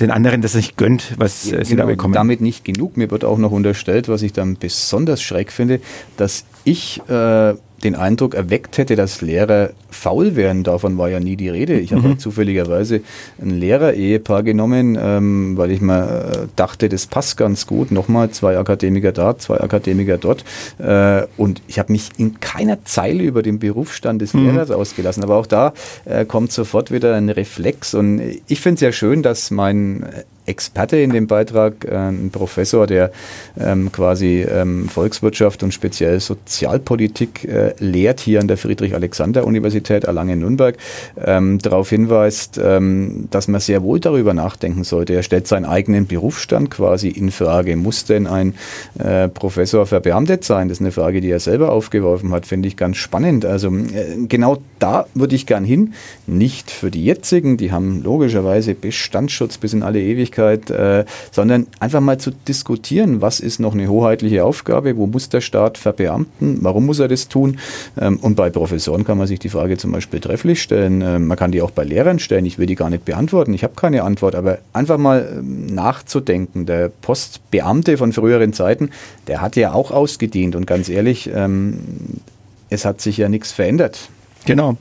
den 0.00 0.10
anderen 0.10 0.40
das 0.40 0.54
nicht 0.54 0.78
gönnt, 0.78 1.14
was 1.18 1.50
ja, 1.50 1.62
sie 1.62 1.72
genau, 1.72 1.82
da 1.82 1.90
bekommen. 1.90 2.14
Damit 2.14 2.40
nicht 2.40 2.64
genug. 2.64 2.96
Mir 2.96 3.10
wird 3.10 3.24
auch 3.24 3.38
noch 3.38 3.50
unterstellt, 3.50 4.08
was 4.08 4.22
ich 4.22 4.32
dann 4.32 4.56
besonders 4.56 5.20
schreck 5.20 5.52
finde, 5.52 5.80
dass 6.16 6.46
ich 6.64 7.02
äh, 7.08 7.54
den 7.84 7.94
Eindruck 7.94 8.34
erweckt 8.34 8.78
hätte, 8.78 8.96
dass 8.96 9.20
Lehrer 9.20 9.70
faul 9.90 10.36
wären. 10.36 10.64
Davon 10.64 10.98
war 10.98 11.08
ja 11.10 11.20
nie 11.20 11.36
die 11.36 11.48
Rede. 11.48 11.78
Ich 11.78 11.92
habe 11.92 12.08
mhm. 12.08 12.18
zufälligerweise 12.18 13.02
ein 13.40 13.50
Lehrer-Ehepaar 13.50 14.42
genommen, 14.42 14.98
ähm, 15.00 15.56
weil 15.56 15.70
ich 15.70 15.80
mir 15.80 16.02
äh, 16.02 16.46
dachte, 16.56 16.88
das 16.88 17.06
passt 17.06 17.36
ganz 17.36 17.66
gut. 17.66 17.90
Nochmal 17.90 18.30
zwei 18.30 18.58
Akademiker 18.58 19.12
da, 19.12 19.38
zwei 19.38 19.60
Akademiker 19.60 20.18
dort. 20.18 20.44
Äh, 20.78 21.26
und 21.36 21.62
ich 21.68 21.78
habe 21.78 21.92
mich 21.92 22.10
in 22.16 22.40
keiner 22.40 22.84
Zeile 22.84 23.22
über 23.22 23.42
den 23.42 23.58
Berufsstand 23.58 24.22
des 24.22 24.34
mhm. 24.34 24.46
Lehrers 24.46 24.70
ausgelassen. 24.70 25.22
Aber 25.22 25.36
auch 25.36 25.46
da 25.46 25.74
äh, 26.06 26.24
kommt 26.24 26.52
sofort 26.52 26.90
wieder 26.90 27.14
ein 27.14 27.28
Reflex. 27.28 27.94
Und 27.94 28.20
ich 28.46 28.60
finde 28.60 28.76
es 28.76 28.80
ja 28.80 28.92
schön, 28.92 29.22
dass 29.22 29.50
mein 29.50 30.06
Experte 30.46 30.98
in 30.98 31.10
dem 31.10 31.26
Beitrag, 31.26 31.84
äh, 31.84 31.94
ein 31.94 32.30
Professor, 32.30 32.86
der 32.86 33.10
ähm, 33.58 33.90
quasi 33.90 34.42
ähm, 34.42 34.88
Volkswirtschaft 34.88 35.62
und 35.62 35.72
speziell 35.72 36.20
Sozialpolitik 36.20 37.44
äh, 37.44 37.74
lehrt 37.78 38.20
hier 38.20 38.40
an 38.40 38.48
der 38.48 38.58
Friedrich-Alexander-Universität 38.58 40.04
Erlangen-Nürnberg, 40.04 40.76
ähm, 41.24 41.58
darauf 41.58 41.88
hinweist, 41.88 42.60
ähm, 42.62 43.28
dass 43.30 43.48
man 43.48 43.60
sehr 43.60 43.82
wohl 43.82 44.00
darüber 44.00 44.34
nachdenken 44.34 44.84
sollte. 44.84 45.14
Er 45.14 45.22
stellt 45.22 45.46
seinen 45.46 45.64
eigenen 45.64 46.06
Berufsstand 46.06 46.70
quasi 46.70 47.08
in 47.08 47.30
Frage. 47.30 47.76
Muss 47.76 48.04
denn 48.04 48.26
ein 48.26 48.54
äh, 48.98 49.28
Professor 49.28 49.86
verbeamtet 49.86 50.44
sein? 50.44 50.68
Das 50.68 50.78
ist 50.78 50.82
eine 50.82 50.92
Frage, 50.92 51.22
die 51.22 51.30
er 51.30 51.40
selber 51.40 51.72
aufgeworfen 51.72 52.32
hat, 52.32 52.44
finde 52.44 52.68
ich 52.68 52.76
ganz 52.76 52.98
spannend. 52.98 53.46
Also 53.46 53.68
äh, 53.68 54.26
genau 54.28 54.58
da 54.78 55.06
würde 55.14 55.34
ich 55.36 55.46
gern 55.46 55.64
hin. 55.64 55.94
Nicht 56.26 56.70
für 56.70 56.90
die 56.90 57.04
jetzigen, 57.04 57.56
die 57.56 57.72
haben 57.72 58.02
logischerweise 58.02 58.74
Bestandsschutz 58.74 59.56
bis 59.56 59.72
in 59.72 59.82
alle 59.82 60.02
Ewigkeit 60.02 60.33
Öffentlichkeit, 60.34 60.70
äh, 60.70 61.04
sondern 61.30 61.66
einfach 61.80 62.00
mal 62.00 62.18
zu 62.18 62.30
diskutieren, 62.30 63.20
was 63.20 63.40
ist 63.40 63.60
noch 63.60 63.74
eine 63.74 63.88
hoheitliche 63.88 64.44
Aufgabe, 64.44 64.96
wo 64.96 65.06
muss 65.06 65.28
der 65.28 65.40
Staat 65.40 65.78
verbeamten, 65.78 66.58
warum 66.62 66.86
muss 66.86 66.98
er 66.98 67.08
das 67.08 67.28
tun? 67.28 67.58
Ähm, 68.00 68.18
und 68.20 68.34
bei 68.34 68.50
Professoren 68.50 69.04
kann 69.04 69.18
man 69.18 69.26
sich 69.26 69.38
die 69.38 69.48
Frage 69.48 69.76
zum 69.76 69.92
Beispiel 69.92 70.20
trefflich 70.20 70.62
stellen. 70.62 71.02
Ähm, 71.02 71.26
man 71.26 71.36
kann 71.36 71.52
die 71.52 71.62
auch 71.62 71.70
bei 71.70 71.84
Lehrern 71.84 72.18
stellen. 72.18 72.46
Ich 72.46 72.58
will 72.58 72.66
die 72.66 72.74
gar 72.74 72.90
nicht 72.90 73.04
beantworten. 73.04 73.54
Ich 73.54 73.64
habe 73.64 73.74
keine 73.74 74.02
Antwort, 74.02 74.34
aber 74.34 74.58
einfach 74.72 74.98
mal 74.98 75.36
ähm, 75.38 75.66
nachzudenken. 75.66 76.66
Der 76.66 76.88
Postbeamte 76.88 77.96
von 77.96 78.12
früheren 78.12 78.52
Zeiten, 78.52 78.90
der 79.26 79.40
hat 79.40 79.56
ja 79.56 79.72
auch 79.72 79.90
ausgedient 79.90 80.56
und 80.56 80.66
ganz 80.66 80.88
ehrlich, 80.88 81.30
ähm, 81.34 81.78
es 82.70 82.84
hat 82.84 83.00
sich 83.00 83.18
ja 83.18 83.28
nichts 83.28 83.52
verändert. 83.52 84.08
Genau. 84.46 84.76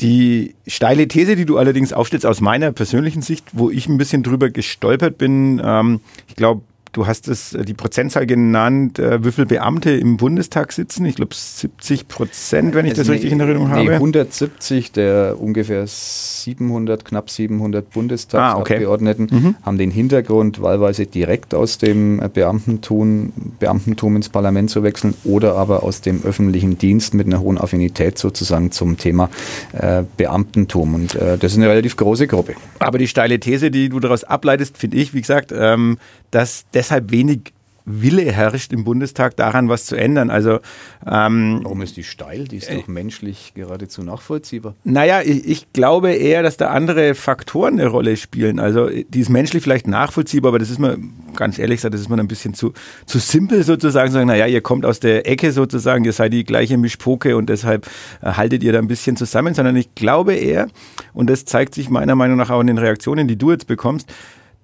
Die 0.00 0.54
steile 0.66 1.08
These, 1.08 1.36
die 1.36 1.44
du 1.44 1.58
allerdings 1.58 1.92
aufstellst, 1.92 2.24
aus 2.24 2.40
meiner 2.40 2.72
persönlichen 2.72 3.20
Sicht, 3.22 3.44
wo 3.52 3.70
ich 3.70 3.86
ein 3.88 3.98
bisschen 3.98 4.22
drüber 4.22 4.48
gestolpert 4.48 5.18
bin, 5.18 5.60
ähm, 5.62 6.00
ich 6.28 6.36
glaube, 6.36 6.62
du 6.92 7.06
hast 7.06 7.28
es 7.28 7.56
die 7.58 7.74
Prozentzahl 7.74 8.26
genannt, 8.26 8.98
äh, 8.98 9.24
wie 9.24 9.32
viele 9.32 9.46
Beamte 9.46 9.90
im 9.90 10.16
Bundestag 10.16 10.72
sitzen. 10.72 11.04
Ich 11.06 11.16
glaube 11.16 11.34
70 11.34 12.08
Prozent, 12.08 12.74
wenn 12.74 12.86
ich 12.86 12.92
also 12.92 13.02
das 13.02 13.10
richtig 13.10 13.32
in 13.32 13.40
Erinnerung 13.40 13.68
nee, 13.68 13.86
habe. 13.86 13.94
170 13.94 14.92
der 14.92 15.36
ungefähr 15.40 15.86
700, 15.86 17.04
knapp 17.04 17.30
700 17.30 17.90
Bundestagsabgeordneten 17.90 19.28
ah, 19.30 19.36
okay. 19.36 19.46
mhm. 19.46 19.54
haben 19.62 19.78
den 19.78 19.90
Hintergrund, 19.90 20.60
wahlweise 20.62 21.06
direkt 21.06 21.54
aus 21.54 21.78
dem 21.78 22.20
Beamtentum, 22.32 23.32
Beamtentum 23.58 24.16
ins 24.16 24.28
Parlament 24.28 24.70
zu 24.70 24.82
wechseln 24.82 25.14
oder 25.24 25.54
aber 25.54 25.82
aus 25.82 26.00
dem 26.00 26.22
öffentlichen 26.24 26.78
Dienst 26.78 27.14
mit 27.14 27.26
einer 27.26 27.40
hohen 27.40 27.58
Affinität 27.58 28.18
sozusagen 28.18 28.72
zum 28.72 28.96
Thema 28.96 29.30
äh, 29.72 30.02
Beamtentum. 30.16 30.94
Und 30.94 31.14
äh, 31.14 31.38
das 31.38 31.52
ist 31.52 31.58
eine 31.58 31.68
relativ 31.68 31.96
große 31.96 32.26
Gruppe. 32.26 32.54
Aber 32.78 32.98
die 32.98 33.08
steile 33.08 33.38
These, 33.38 33.70
die 33.70 33.88
du 33.88 34.00
daraus 34.00 34.24
ableitest, 34.24 34.78
finde 34.78 34.96
ich, 34.96 35.14
wie 35.14 35.20
gesagt, 35.20 35.52
ähm, 35.56 35.98
dass 36.30 36.64
deshalb 36.80 37.10
wenig 37.10 37.52
Wille 37.84 38.30
herrscht 38.30 38.72
im 38.72 38.84
Bundestag, 38.84 39.36
daran 39.36 39.68
was 39.68 39.86
zu 39.86 39.96
ändern. 39.96 40.30
Also, 40.30 40.60
ähm, 41.06 41.60
Warum 41.62 41.82
ist 41.82 41.96
die 41.96 42.04
steil? 42.04 42.44
Die 42.44 42.56
ist 42.56 42.70
äh, 42.70 42.76
doch 42.76 42.88
menschlich 42.88 43.52
geradezu 43.54 44.02
nachvollziehbar. 44.02 44.74
Naja, 44.84 45.22
ich, 45.22 45.46
ich 45.46 45.72
glaube 45.72 46.12
eher, 46.12 46.42
dass 46.42 46.56
da 46.56 46.68
andere 46.68 47.14
Faktoren 47.14 47.80
eine 47.80 47.88
Rolle 47.88 48.16
spielen. 48.16 48.60
Also 48.60 48.88
die 48.88 49.20
ist 49.20 49.30
menschlich 49.30 49.62
vielleicht 49.62 49.86
nachvollziehbar, 49.86 50.50
aber 50.50 50.58
das 50.58 50.70
ist 50.70 50.78
mir, 50.78 50.98
ganz 51.34 51.58
ehrlich 51.58 51.78
gesagt, 51.78 51.94
das 51.94 52.00
ist 52.00 52.08
mir 52.08 52.18
ein 52.18 52.28
bisschen 52.28 52.54
zu, 52.54 52.72
zu 53.06 53.18
simpel 53.18 53.62
sozusagen, 53.64 54.12
sagen, 54.12 54.26
naja, 54.28 54.46
ihr 54.46 54.60
kommt 54.60 54.84
aus 54.84 55.00
der 55.00 55.28
Ecke 55.28 55.52
sozusagen, 55.52 56.04
ihr 56.04 56.12
seid 56.12 56.32
die 56.32 56.44
gleiche 56.44 56.76
Mischpoke 56.76 57.36
und 57.36 57.48
deshalb 57.48 57.86
äh, 58.22 58.32
haltet 58.32 58.62
ihr 58.62 58.72
da 58.72 58.78
ein 58.78 58.88
bisschen 58.88 59.16
zusammen, 59.16 59.54
sondern 59.54 59.76
ich 59.76 59.94
glaube 59.94 60.34
eher, 60.34 60.68
und 61.14 61.28
das 61.30 61.44
zeigt 61.44 61.74
sich 61.74 61.90
meiner 61.90 62.14
Meinung 62.14 62.36
nach 62.36 62.50
auch 62.50 62.60
in 62.60 62.66
den 62.66 62.78
Reaktionen, 62.78 63.26
die 63.26 63.36
du 63.36 63.50
jetzt 63.50 63.66
bekommst, 63.66 64.12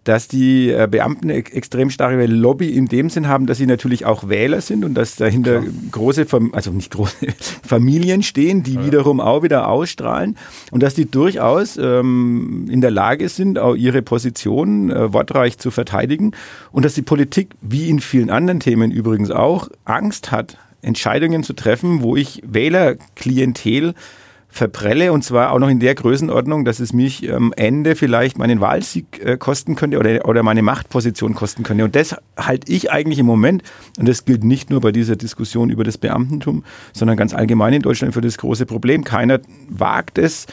dass 0.07 0.29
die 0.29 0.71
äh, 0.71 0.87
Beamten 0.89 1.31
eine 1.31 1.39
extrem 1.39 1.91
starke 1.91 2.27
Lobby 2.27 2.71
in 2.71 2.87
dem 2.87 3.11
Sinn 3.11 3.27
haben, 3.27 3.47
dass 3.47 3.59
sie 3.59 3.67
natürlich 3.67 4.07
auch 4.07 4.29
Wähler 4.29 4.61
sind 4.61 4.85
und 4.85 4.95
dass 4.95 5.17
dahinter 5.17 5.61
Klar. 5.61 5.73
große, 5.91 6.27
also 6.53 6.71
nicht 6.71 6.93
große 6.93 7.27
Familien 7.63 8.23
stehen, 8.23 8.63
die 8.63 8.75
ja. 8.75 8.87
wiederum 8.87 9.21
auch 9.21 9.43
wieder 9.43 9.69
ausstrahlen 9.69 10.37
und 10.71 10.83
dass 10.83 10.95
die 10.95 11.11
durchaus 11.11 11.77
ähm, 11.77 12.67
in 12.71 12.81
der 12.81 12.93
Lage 12.93 13.29
sind, 13.29 13.59
auch 13.59 13.75
ihre 13.75 14.01
Position 14.01 14.91
äh, 14.91 15.13
wortreich 15.13 15.59
zu 15.59 15.73
verteidigen 15.73 16.33
und 16.71 16.85
dass 16.85 16.95
die 16.95 17.03
Politik, 17.03 17.55
wie 17.61 17.89
in 17.89 17.99
vielen 17.99 18.31
anderen 18.31 18.61
Themen 18.61 18.93
übrigens 18.93 19.33
auch, 19.33 19.69
Angst 19.85 20.31
hat, 20.31 20.57
Entscheidungen 20.83 21.43
zu 21.43 21.53
treffen, 21.53 22.03
wo 22.03 22.15
ich 22.15 22.43
Wählerklientel 22.47 23.95
verprelle 24.49 25.13
und 25.13 25.23
zwar 25.23 25.53
auch 25.53 25.59
noch 25.59 25.69
in 25.69 25.81
der 25.81 25.95
Größenordnung, 25.95 26.65
dass 26.65 26.81
es 26.81 26.93
mich 26.93 27.33
am 27.33 27.53
Ende 27.57 27.95
vielleicht 27.95 28.39
meinen 28.39 28.61
Wahlsieg 28.61 29.21
äh, 29.23 29.37
kosten 29.37 29.75
könnte 29.75 29.99
oder, 29.99 30.27
oder 30.27 30.43
meine 30.43 30.63
Machtposition 30.63 31.35
kosten 31.35 31.63
könnte. 31.63 31.85
Und 31.85 31.95
das 31.95 32.17
halte 32.37 32.73
ich 32.73 32.91
eigentlich 32.91 33.19
im 33.19 33.27
Moment, 33.27 33.63
und 33.99 34.09
das 34.09 34.25
gilt 34.25 34.45
nicht 34.45 34.71
nur 34.71 34.81
bei 34.81 34.93
dieser 34.93 35.17
Diskussion 35.17 35.69
über 35.71 35.85
das 35.85 35.99
Beamtentum, 35.99 36.65
sondern 36.93 37.17
ganz 37.17 37.35
allgemein 37.35 37.75
in 37.75 37.83
Deutschland 37.83 38.15
für 38.15 38.21
das 38.21 38.39
große 38.39 38.67
Problem. 38.67 39.05
Keiner 39.05 39.41
wagt 39.69 40.19
es, 40.19 40.47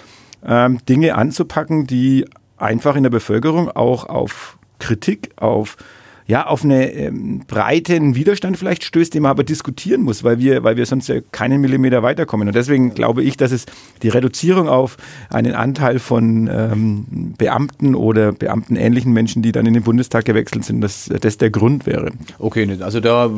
ähm, 0.46 0.80
Dinge 0.88 1.16
anzupacken, 1.16 1.88
die 1.88 2.26
einfach 2.58 2.96
in 2.96 3.04
der 3.04 3.10
Bevölkerung 3.10 3.70
auch 3.70 4.06
auf 4.06 4.58
Kritik, 4.80 5.32
auf 5.38 5.78
ja, 6.28 6.48
auf 6.48 6.64
einen 6.64 6.82
ähm, 6.82 7.42
breiten 7.48 8.16
Widerstand 8.16 8.58
vielleicht 8.58 8.84
stößt, 8.84 9.14
den 9.14 9.24
man 9.24 9.32
aber 9.32 9.44
diskutieren 9.44 10.02
muss, 10.02 10.24
weil 10.24 10.40
wir, 10.40 10.64
weil 10.64 10.78
wir 10.78 10.86
sonst 10.86 11.08
ja 11.08 11.16
keinen 11.32 11.62
Millimeter 11.62 12.04
weiterkommen. 12.04 12.48
Und 12.48 12.56
deswegen 12.56 12.94
glaube 12.94 13.24
ich, 13.24 13.38
dass 13.38 13.52
es 13.52 13.66
die 14.02 14.10
Reduzierung 14.10 14.70
auf 14.70 14.98
einen 15.30 15.54
Anteil 15.54 16.00
von 16.00 16.50
ähm, 16.52 17.34
Beamten 17.38 17.96
oder 17.96 18.32
beamtenähnlichen 18.32 19.12
Menschen, 19.12 19.42
die 19.42 19.52
dann 19.52 19.66
in 19.66 19.74
den 19.74 19.84
Bundestag 19.84 20.26
gewechselt 20.26 20.66
sind, 20.66 20.82
dass 20.82 21.10
das 21.22 21.38
der 21.38 21.50
Grund 21.50 21.86
wäre. 21.86 22.12
Okay, 22.40 22.68
also 22.80 23.00
da 23.00 23.30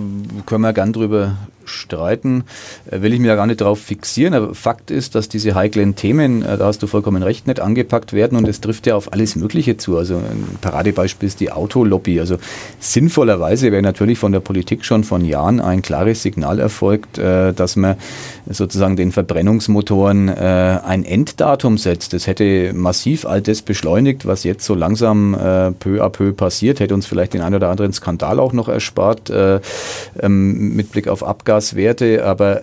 können 0.45 0.61
wir 0.61 0.73
gern 0.73 0.93
drüber 0.93 1.37
streiten, 1.69 2.43
äh, 2.89 3.01
will 3.01 3.13
ich 3.13 3.19
mir 3.19 3.27
ja 3.27 3.35
gar 3.35 3.47
nicht 3.47 3.61
darauf 3.61 3.79
fixieren. 3.79 4.33
Aber 4.33 4.55
Fakt 4.55 4.91
ist, 4.91 5.15
dass 5.15 5.29
diese 5.29 5.55
heiklen 5.55 5.95
Themen, 5.95 6.43
äh, 6.43 6.57
da 6.57 6.65
hast 6.65 6.81
du 6.81 6.87
vollkommen 6.87 7.23
recht, 7.23 7.47
nicht 7.47 7.59
angepackt 7.59 8.13
werden 8.13 8.37
und 8.37 8.47
es 8.47 8.61
trifft 8.61 8.87
ja 8.87 8.95
auf 8.95 9.13
alles 9.13 9.35
Mögliche 9.35 9.77
zu. 9.77 9.97
Also 9.97 10.15
ein 10.17 10.57
Paradebeispiel 10.61 11.27
ist 11.27 11.39
die 11.39 11.51
Autolobby. 11.51 12.19
Also 12.19 12.37
sinnvollerweise 12.79 13.72
wäre 13.72 13.82
natürlich 13.82 14.20
von 14.20 14.32
der 14.32 14.39
Politik 14.39 14.86
schon 14.86 15.03
von 15.03 15.25
Jahren 15.25 15.60
ein 15.60 15.82
klares 15.82 16.22
Signal 16.22 16.60
erfolgt, 16.60 17.17
äh, 17.17 17.53
dass 17.53 17.75
man 17.75 17.96
sozusagen 18.50 18.96
den 18.96 19.12
Verbrennungsmotoren 19.12 20.29
ein 20.29 21.03
Enddatum 21.03 21.79
setzt. 21.79 22.13
Das 22.13 22.27
hätte 22.27 22.74
massiv 22.74 23.25
all 23.25 23.41
das 23.41 23.63
beschleunigt, 23.63 24.27
was 24.27 24.44
jetzt 24.44 24.65
so 24.65 24.75
langsam 24.75 25.36
peu 25.79 26.03
à 26.03 26.10
peu 26.10 26.32
passiert, 26.32 26.79
hätte 26.79 26.94
uns 26.94 27.08
vielleicht 27.08 27.34
den 27.34 27.41
einen 27.41 27.55
oder 27.55 27.70
anderen 27.70 27.91
Skandal 27.91 28.39
auch 28.39 28.53
noch 28.53 28.67
erspart 28.67 29.32
ähm, 30.22 30.75
mit 30.75 30.91
Blick 30.91 31.08
auf 31.08 31.24
Abgaswerte, 31.24 32.24
aber 32.24 32.62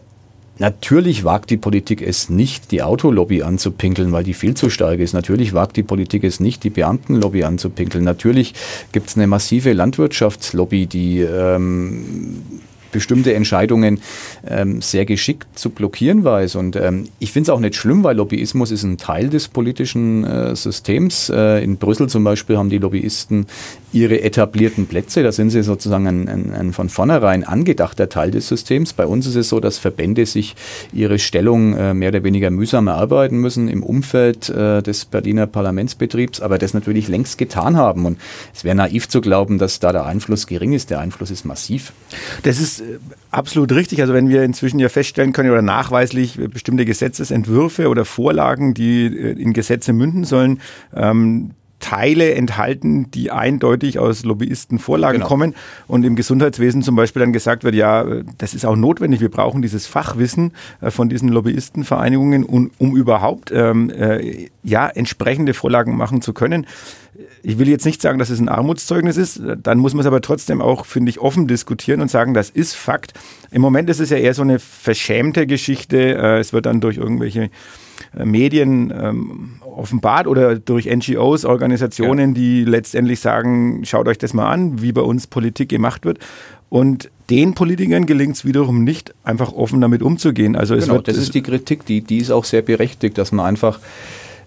Natürlich 0.62 1.25
wagt 1.25 1.50
die 1.50 1.57
Politik 1.57 2.00
es 2.02 2.31
nicht, 2.31 2.71
die 2.71 2.85
Autolobby 2.85 3.42
anzupinkeln, 3.42 4.12
weil 4.12 4.23
die 4.23 4.33
viel 4.33 4.54
zu 4.54 4.71
stark 4.71 5.00
ist. 5.00 5.12
Natürlich 5.12 5.54
wagt 5.54 5.76
die 5.76 5.83
Politik 5.83 6.23
es 6.23 6.38
nicht, 6.38 6.62
die 6.62 6.71
Beamtenlobby 6.71 7.42
anzupinkeln. 7.42 8.04
Natürlich 8.04 8.54
gibt 8.92 9.09
es 9.09 9.16
eine 9.16 9.26
massive 9.26 9.73
Landwirtschaftslobby, 9.73 10.87
die 10.87 11.19
ähm, 11.19 12.45
bestimmte 12.92 13.34
Entscheidungen 13.34 14.00
ähm, 14.46 14.80
sehr 14.80 15.04
geschickt 15.04 15.58
zu 15.58 15.70
blockieren 15.70 16.25
weiß. 16.25 16.54
Und 16.56 16.76
ähm, 16.76 17.08
ich 17.18 17.32
finde 17.32 17.50
es 17.50 17.50
auch 17.50 17.61
nicht 17.61 17.75
schlimm, 17.75 18.04
weil 18.04 18.16
Lobbyismus 18.16 18.70
ist 18.70 18.84
ein 18.84 18.99
Teil 18.99 19.28
des 19.28 19.49
politischen 19.49 20.25
äh, 20.25 20.54
Systems. 20.54 21.30
Äh, 21.30 21.64
in 21.64 21.76
Brüssel 21.78 22.08
zum 22.08 22.25
Beispiel 22.25 22.56
haben 22.56 22.70
die 22.70 22.78
Lobbyisten 22.78 23.46
ihre 23.92 24.22
etablierten 24.22 24.87
Plätze. 24.87 25.22
Da 25.22 25.32
sind 25.32 25.50
sie 25.50 25.62
sozusagen 25.62 26.06
ein, 26.06 26.28
ein, 26.28 26.54
ein, 26.54 26.72
von 26.72 26.88
vornherein 26.88 27.44
angedachter 27.44 28.08
Teil 28.08 28.30
des 28.30 28.49
Systems. 28.49 28.92
Bei 28.92 29.06
uns 29.06 29.26
ist 29.26 29.37
es 29.37 29.49
so, 29.49 29.61
dass 29.61 29.78
Verbände 29.78 30.26
sich 30.26 30.54
ihre 30.92 31.18
Stellung 31.18 31.75
äh, 31.75 31.94
mehr 31.94 32.11
oder 32.11 32.25
weniger 32.25 32.50
mühsam 32.50 32.87
erarbeiten 32.87 33.38
müssen 33.38 33.68
im 33.68 33.82
Umfeld 33.82 34.49
äh, 34.49 34.82
des 34.82 35.04
Berliner 35.04 35.46
Parlamentsbetriebs, 35.46 36.40
aber 36.40 36.58
das 36.58 36.75
natürlich 36.75 37.08
längst 37.08 37.38
getan 37.38 37.76
haben. 37.76 38.06
Und 38.06 38.18
es 38.54 38.64
wäre 38.64 38.75
naiv 38.75 39.08
zu 39.08 39.20
glauben, 39.20 39.58
dass 39.58 39.80
da 39.80 39.92
der 39.92 40.06
Einfluss 40.06 40.46
gering 40.46 40.72
ist. 40.72 40.90
Der 40.90 41.00
Einfluss 41.00 41.30
ist 41.30 41.44
massiv. 41.44 41.92
Das 42.42 42.61
ist 42.61 42.81
äh, 42.82 42.98
absolut 43.30 43.72
richtig. 43.72 44.00
Also 44.00 44.14
wenn 44.14 44.28
wir 44.28 44.42
inzwischen 44.42 44.78
ja 44.78 44.88
feststellen 44.88 45.32
können 45.32 45.50
oder 45.50 45.62
nachweislich 45.62 46.38
bestimmte 46.50 46.84
Gesetzesentwürfe 46.84 47.88
oder 47.88 48.04
Vorlagen, 48.04 48.74
die 48.74 49.06
äh, 49.06 49.32
in 49.32 49.52
Gesetze 49.52 49.92
münden 49.92 50.24
sollen, 50.24 50.60
ähm, 50.94 51.52
Teile 51.82 52.32
enthalten, 52.34 53.10
die 53.10 53.30
eindeutig 53.30 53.98
aus 53.98 54.24
Lobbyistenvorlagen 54.24 55.18
genau. 55.18 55.28
kommen 55.28 55.54
und 55.88 56.04
im 56.04 56.16
Gesundheitswesen 56.16 56.82
zum 56.82 56.96
Beispiel 56.96 57.20
dann 57.20 57.32
gesagt 57.32 57.64
wird, 57.64 57.74
ja, 57.74 58.06
das 58.38 58.54
ist 58.54 58.64
auch 58.64 58.76
notwendig, 58.76 59.20
wir 59.20 59.30
brauchen 59.30 59.60
dieses 59.60 59.86
Fachwissen 59.86 60.52
äh, 60.80 60.90
von 60.90 61.10
diesen 61.10 61.28
Lobbyistenvereinigungen, 61.28 62.44
um, 62.44 62.70
um 62.78 62.96
überhaupt 62.96 63.50
ähm, 63.52 63.90
äh, 63.90 64.48
ja, 64.62 64.88
entsprechende 64.88 65.52
Vorlagen 65.54 65.96
machen 65.96 66.22
zu 66.22 66.32
können. 66.32 66.66
Ich 67.42 67.58
will 67.58 67.68
jetzt 67.68 67.84
nicht 67.84 68.00
sagen, 68.00 68.18
dass 68.18 68.30
es 68.30 68.38
ein 68.38 68.48
Armutszeugnis 68.48 69.16
ist, 69.16 69.42
dann 69.62 69.78
muss 69.78 69.92
man 69.92 70.00
es 70.00 70.06
aber 70.06 70.20
trotzdem 70.20 70.62
auch, 70.62 70.86
finde 70.86 71.10
ich, 71.10 71.18
offen 71.18 71.48
diskutieren 71.48 72.00
und 72.00 72.10
sagen, 72.10 72.32
das 72.32 72.48
ist 72.48 72.74
Fakt. 72.74 73.12
Im 73.50 73.60
Moment 73.60 73.90
ist 73.90 74.00
es 74.00 74.10
ja 74.10 74.16
eher 74.16 74.34
so 74.34 74.42
eine 74.42 74.60
verschämte 74.60 75.46
Geschichte. 75.48 75.98
Äh, 75.98 76.38
es 76.38 76.52
wird 76.52 76.66
dann 76.66 76.80
durch 76.80 76.96
irgendwelche 76.96 77.50
Medien 78.25 78.92
ähm, 78.97 79.50
offenbart 79.61 80.26
oder 80.26 80.59
durch 80.59 80.87
NGOs, 80.87 81.44
Organisationen, 81.44 82.30
ja. 82.30 82.35
die 82.35 82.64
letztendlich 82.64 83.21
sagen, 83.21 83.85
schaut 83.85 84.09
euch 84.09 84.18
das 84.18 84.35
mal 84.35 84.50
an, 84.50 84.82
wie 84.82 84.92
bei 84.92 85.02
uns 85.02 85.26
Politik 85.26 85.68
gemacht 85.68 86.04
wird. 86.04 86.18
Und 86.68 87.11
den 87.28 87.54
Politikern 87.54 88.06
gelingt 88.06 88.37
es 88.37 88.44
wiederum 88.44 88.82
nicht, 88.85 89.14
einfach 89.25 89.52
offen 89.52 89.80
damit 89.80 90.02
umzugehen. 90.02 90.56
Also 90.56 90.75
es 90.75 90.85
genau, 90.85 90.97
wird, 90.97 91.09
das 91.09 91.16
ist 91.16 91.35
die 91.35 91.42
Kritik, 91.42 91.85
die, 91.87 92.00
die 92.00 92.18
ist 92.18 92.30
auch 92.30 92.44
sehr 92.44 92.62
berechtigt, 92.62 93.18
dass 93.18 93.32
man 93.32 93.47
einfach 93.47 93.78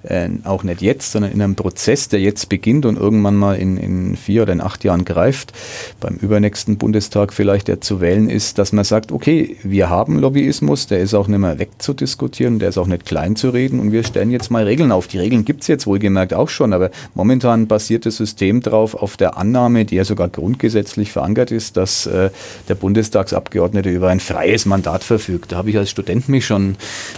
äh, 0.09 0.29
auch 0.43 0.63
nicht 0.63 0.81
jetzt, 0.81 1.11
sondern 1.11 1.31
in 1.31 1.41
einem 1.41 1.55
Prozess, 1.55 2.09
der 2.09 2.19
jetzt 2.19 2.49
beginnt 2.49 2.85
und 2.85 2.97
irgendwann 2.97 3.35
mal 3.35 3.55
in, 3.55 3.77
in 3.77 4.15
vier 4.15 4.43
oder 4.43 4.53
in 4.53 4.61
acht 4.61 4.83
Jahren 4.83 5.05
greift, 5.05 5.53
beim 5.99 6.15
übernächsten 6.15 6.77
Bundestag 6.77 7.33
vielleicht, 7.33 7.67
der 7.67 7.81
zu 7.81 8.01
wählen 8.01 8.29
ist, 8.29 8.57
dass 8.57 8.71
man 8.73 8.83
sagt, 8.83 9.11
okay, 9.11 9.57
wir 9.63 9.89
haben 9.89 10.19
Lobbyismus, 10.19 10.87
der 10.87 10.99
ist 10.99 11.13
auch 11.13 11.27
nicht 11.27 11.39
mehr 11.39 11.59
wegzudiskutieren, 11.59 12.59
der 12.59 12.69
ist 12.69 12.77
auch 12.77 12.87
nicht 12.87 13.05
klein 13.05 13.35
zu 13.35 13.49
reden 13.49 13.79
und 13.79 13.91
wir 13.91 14.03
stellen 14.03 14.31
jetzt 14.31 14.51
mal 14.51 14.63
Regeln 14.63 14.91
auf. 14.91 15.07
Die 15.07 15.19
Regeln 15.19 15.45
gibt 15.45 15.61
es 15.61 15.67
jetzt 15.67 15.87
wohlgemerkt 15.87 16.33
auch 16.33 16.49
schon, 16.49 16.73
aber 16.73 16.91
momentan 17.13 17.67
basiert 17.67 18.05
das 18.05 18.17
System 18.17 18.61
darauf 18.61 18.95
auf 18.95 19.17
der 19.17 19.37
Annahme, 19.37 19.85
die 19.85 19.95
ja 19.95 20.05
sogar 20.05 20.29
grundgesetzlich 20.29 21.11
verankert 21.11 21.51
ist, 21.51 21.77
dass 21.77 22.05
äh, 22.05 22.29
der 22.67 22.75
Bundestagsabgeordnete 22.75 23.89
über 23.89 24.09
ein 24.09 24.19
freies 24.19 24.65
Mandat 24.65 25.03
verfügt. 25.03 25.51
Da 25.51 25.57
habe 25.57 25.69
ich 25.69 25.77
als 25.77 25.89
Student 25.89 26.29
mich 26.29 26.45
schon 26.45 26.75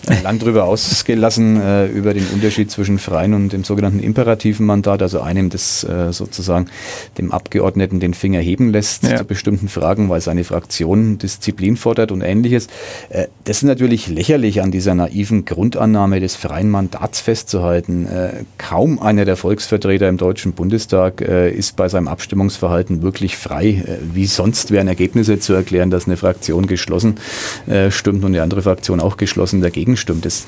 äh, 0.10 0.22
lang 0.22 0.40
drüber 0.40 0.64
ausgelassen, 0.66 1.62
äh, 1.62 1.88
über 1.88 2.14
den 2.14 2.28
Unterschied 2.28 2.72
zwischen 2.78 3.00
freien 3.00 3.34
und 3.34 3.54
dem 3.54 3.64
sogenannten 3.64 4.00
imperativen 4.00 4.64
Mandat, 4.64 5.02
also 5.02 5.20
einem, 5.20 5.50
das 5.50 5.84
äh, 5.84 6.14
sozusagen 6.14 6.68
dem 7.18 7.32
Abgeordneten 7.32 8.00
den 8.00 8.14
Finger 8.14 8.40
heben 8.40 8.72
lässt 8.72 9.02
ja. 9.02 9.18
zu 9.18 9.26
bestimmten 9.26 9.68
Fragen, 9.68 10.10
weil 10.10 10.22
seine 10.22 10.44
Fraktion 10.44 11.18
Disziplin 11.18 11.76
fordert 11.76 12.12
und 12.12 12.22
ähnliches. 12.22 12.68
Äh, 13.10 13.30
das 13.46 13.58
ist 13.58 13.64
natürlich 13.64 14.10
lächerlich 14.10 14.62
an 14.62 14.70
dieser 14.70 14.94
naiven 14.94 15.46
Grundannahme 15.46 16.20
des 16.20 16.36
freien 16.36 16.70
Mandats 16.70 17.20
festzuhalten. 17.20 18.06
Äh, 18.06 18.44
kaum 18.60 19.02
einer 19.02 19.26
der 19.26 19.38
Volksvertreter 19.38 20.08
im 20.08 20.18
Deutschen 20.18 20.54
Bundestag 20.54 21.22
ist 21.22 21.76
bei 21.78 21.90
seinem 21.90 22.08
Abstimmungsverhalten 22.08 23.02
wirklich 23.02 23.38
frei. 23.38 23.84
Wie 24.14 24.28
sonst 24.28 24.70
wären 24.70 24.88
Ergebnisse 24.88 25.40
zu 25.40 25.54
erklären, 25.54 25.90
dass 25.90 26.06
eine 26.06 26.18
Fraktion 26.18 26.68
geschlossen 26.68 27.16
stimmt 27.90 28.24
und 28.24 28.34
eine 28.34 28.44
andere 28.44 28.62
Fraktion 28.62 29.00
auch 29.00 29.18
geschlossen 29.18 29.62
dagegen 29.62 29.98
stimmt. 29.98 30.26
Das 30.26 30.46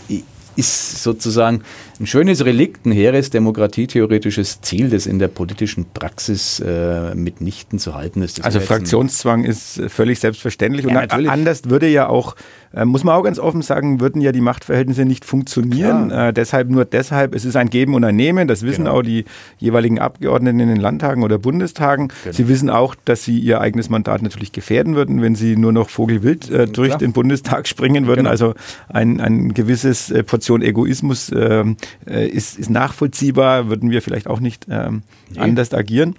ist 0.55 1.03
sozusagen 1.03 1.63
ein 1.99 2.07
schönes 2.07 2.45
Relikt, 2.45 2.85
ein 2.85 2.91
hehres 2.91 3.29
demokratietheoretisches 3.29 4.61
Ziel, 4.61 4.89
das 4.89 5.05
in 5.05 5.19
der 5.19 5.27
politischen 5.27 5.85
Praxis 5.93 6.59
äh, 6.59 7.13
mitnichten 7.15 7.79
zu 7.79 7.95
halten 7.95 8.21
ist. 8.21 8.39
Das 8.39 8.45
also 8.45 8.59
Fraktionszwang 8.59 9.43
ist 9.43 9.81
völlig 9.87 10.19
selbstverständlich 10.19 10.85
ja, 10.85 10.89
und 10.89 10.95
natürlich. 10.95 11.29
anders 11.29 11.61
würde 11.65 11.87
ja 11.87 12.07
auch 12.07 12.35
äh, 12.73 12.85
muss 12.85 13.03
man 13.03 13.15
auch 13.15 13.23
ganz 13.23 13.39
offen 13.39 13.61
sagen, 13.61 13.99
würden 13.99 14.21
ja 14.21 14.31
die 14.31 14.41
Machtverhältnisse 14.41 15.05
nicht 15.05 15.25
funktionieren. 15.25 16.11
Äh, 16.11 16.33
deshalb 16.33 16.69
nur 16.69 16.85
deshalb, 16.85 17.33
es 17.33 17.45
ist 17.45 17.55
ein 17.55 17.69
Geben 17.69 17.95
und 17.95 18.03
ein 18.03 18.15
Nehmen. 18.15 18.47
Das 18.47 18.63
wissen 18.63 18.85
genau. 18.85 18.97
auch 18.97 19.01
die 19.01 19.25
jeweiligen 19.57 19.99
Abgeordneten 19.99 20.59
in 20.59 20.67
den 20.67 20.77
Landtagen 20.77 21.23
oder 21.23 21.37
Bundestagen. 21.37 22.09
Genau. 22.23 22.33
Sie 22.33 22.47
wissen 22.47 22.69
auch, 22.69 22.95
dass 23.05 23.23
sie 23.23 23.39
ihr 23.39 23.61
eigenes 23.61 23.89
Mandat 23.89 24.21
natürlich 24.21 24.51
gefährden 24.51 24.95
würden, 24.95 25.21
wenn 25.21 25.35
sie 25.35 25.55
nur 25.55 25.71
noch 25.71 25.89
Vogelwild 25.89 26.49
äh, 26.49 26.67
durch 26.67 26.89
Klar. 26.89 26.99
den 26.99 27.13
Bundestag 27.13 27.67
springen 27.67 28.05
würden. 28.05 28.19
Genau. 28.19 28.29
Also 28.29 28.53
ein, 28.87 29.19
ein 29.19 29.53
gewisses 29.53 30.11
äh, 30.11 30.23
Portion 30.23 30.61
Egoismus 30.61 31.31
ähm, 31.35 31.77
äh, 32.07 32.27
ist, 32.27 32.59
ist 32.59 32.69
nachvollziehbar, 32.69 33.69
würden 33.69 33.89
wir 33.89 34.01
vielleicht 34.01 34.27
auch 34.27 34.39
nicht 34.39 34.67
ähm, 34.69 35.01
nee. 35.31 35.39
anders 35.39 35.73
agieren. 35.73 36.15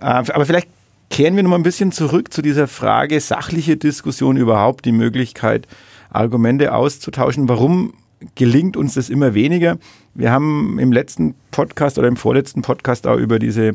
Äh, 0.00 0.04
aber 0.06 0.46
vielleicht 0.46 0.68
kehren 1.10 1.36
wir 1.36 1.42
noch 1.42 1.50
mal 1.50 1.56
ein 1.56 1.62
bisschen 1.62 1.92
zurück 1.92 2.32
zu 2.32 2.42
dieser 2.42 2.68
Frage 2.68 3.20
sachliche 3.20 3.76
Diskussion 3.76 4.36
überhaupt, 4.36 4.84
die 4.84 4.92
Möglichkeit, 4.92 5.66
Argumente 6.10 6.74
auszutauschen. 6.74 7.48
Warum 7.48 7.94
gelingt 8.34 8.76
uns 8.76 8.94
das 8.94 9.10
immer 9.10 9.34
weniger? 9.34 9.78
Wir 10.14 10.30
haben 10.30 10.78
im 10.78 10.92
letzten 10.92 11.34
Podcast 11.50 11.98
oder 11.98 12.08
im 12.08 12.16
vorletzten 12.16 12.62
Podcast 12.62 13.06
auch 13.06 13.16
über 13.16 13.38
diese 13.38 13.74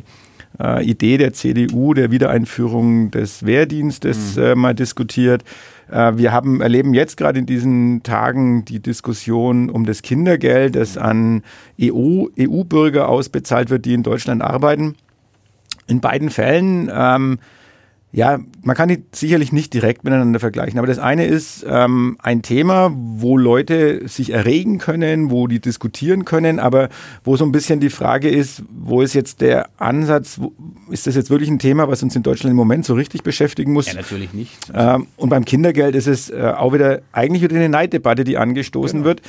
äh, 0.60 0.86
Idee 0.86 1.18
der 1.18 1.34
CDU, 1.34 1.94
der 1.94 2.12
Wiedereinführung 2.12 3.12
des 3.12 3.46
Wehrdienstes 3.46 4.36
mhm. 4.36 4.44
äh, 4.44 4.56
mal 4.56 4.76
diskutiert. 4.76 5.44
Äh, 5.90 6.14
wir 6.18 6.32
haben, 6.32 6.62
erleben 6.62 6.94
jetzt 6.94 7.18
gerade 7.18 7.40
in 7.40 7.46
diesen 7.46 8.04
Tagen 8.04 8.66
die 8.66 8.80
Diskussion 8.80 9.70
um 9.70 9.86
das 9.86 10.02
Kindergeld, 10.02 10.76
das 10.76 10.98
an 10.98 11.44
EU, 11.82 12.28
EU-Bürger 12.40 13.08
ausbezahlt 13.08 13.70
wird, 13.70 13.86
die 13.86 13.94
in 13.94 14.04
Deutschland 14.04 14.42
arbeiten 14.42 14.96
in 15.88 16.02
beiden 16.02 16.30
Fällen, 16.30 16.90
ähm, 16.94 17.40
ja, 18.16 18.40
man 18.62 18.76
kann 18.76 18.90
die 18.90 19.04
sicherlich 19.12 19.52
nicht 19.52 19.74
direkt 19.74 20.04
miteinander 20.04 20.40
vergleichen, 20.40 20.78
aber 20.78 20.86
das 20.86 21.00
eine 21.00 21.26
ist 21.26 21.66
ähm, 21.68 22.16
ein 22.22 22.44
Thema, 22.44 22.94
wo 22.96 23.38
Leute 23.38 24.08
sich 24.08 24.30
erregen 24.30 24.78
können, 24.78 25.32
wo 25.32 25.48
die 25.48 25.60
diskutieren 25.60 26.24
können, 26.24 26.60
aber 26.60 26.90
wo 27.24 27.36
so 27.36 27.44
ein 27.44 27.52
bisschen 27.52 27.80
die 27.80 27.90
Frage 27.90 28.30
ist, 28.30 28.62
wo 28.72 29.02
ist 29.02 29.16
jetzt 29.16 29.42
der 29.42 29.68
Ansatz, 29.78 30.40
wo, 30.40 30.54
ist 30.92 31.08
das 31.08 31.16
jetzt 31.16 31.32
wirklich 31.32 31.50
ein 31.50 31.58
Thema, 31.58 31.88
was 31.88 32.04
uns 32.04 32.16
in 32.16 32.22
Deutschland 32.22 32.52
im 32.52 32.58
Moment 32.58 32.86
so 32.86 32.94
richtig 32.94 33.24
beschäftigen 33.24 33.74
muss? 33.74 33.88
Ja, 33.88 33.96
natürlich 33.96 34.32
nicht. 34.32 34.52
Ähm, 34.74 35.08
und 35.18 35.30
beim 35.30 35.44
Kindergeld 35.44 35.96
ist 35.96 36.08
es 36.08 36.30
äh, 36.30 36.54
auch 36.56 36.72
wieder 36.72 37.02
eigentlich 37.14 37.42
wieder 37.42 37.56
eine 37.56 37.70
Neiddebatte, 37.70 38.24
die 38.24 38.38
angestoßen 38.38 39.00
genau. 39.00 39.08
wird 39.08 39.22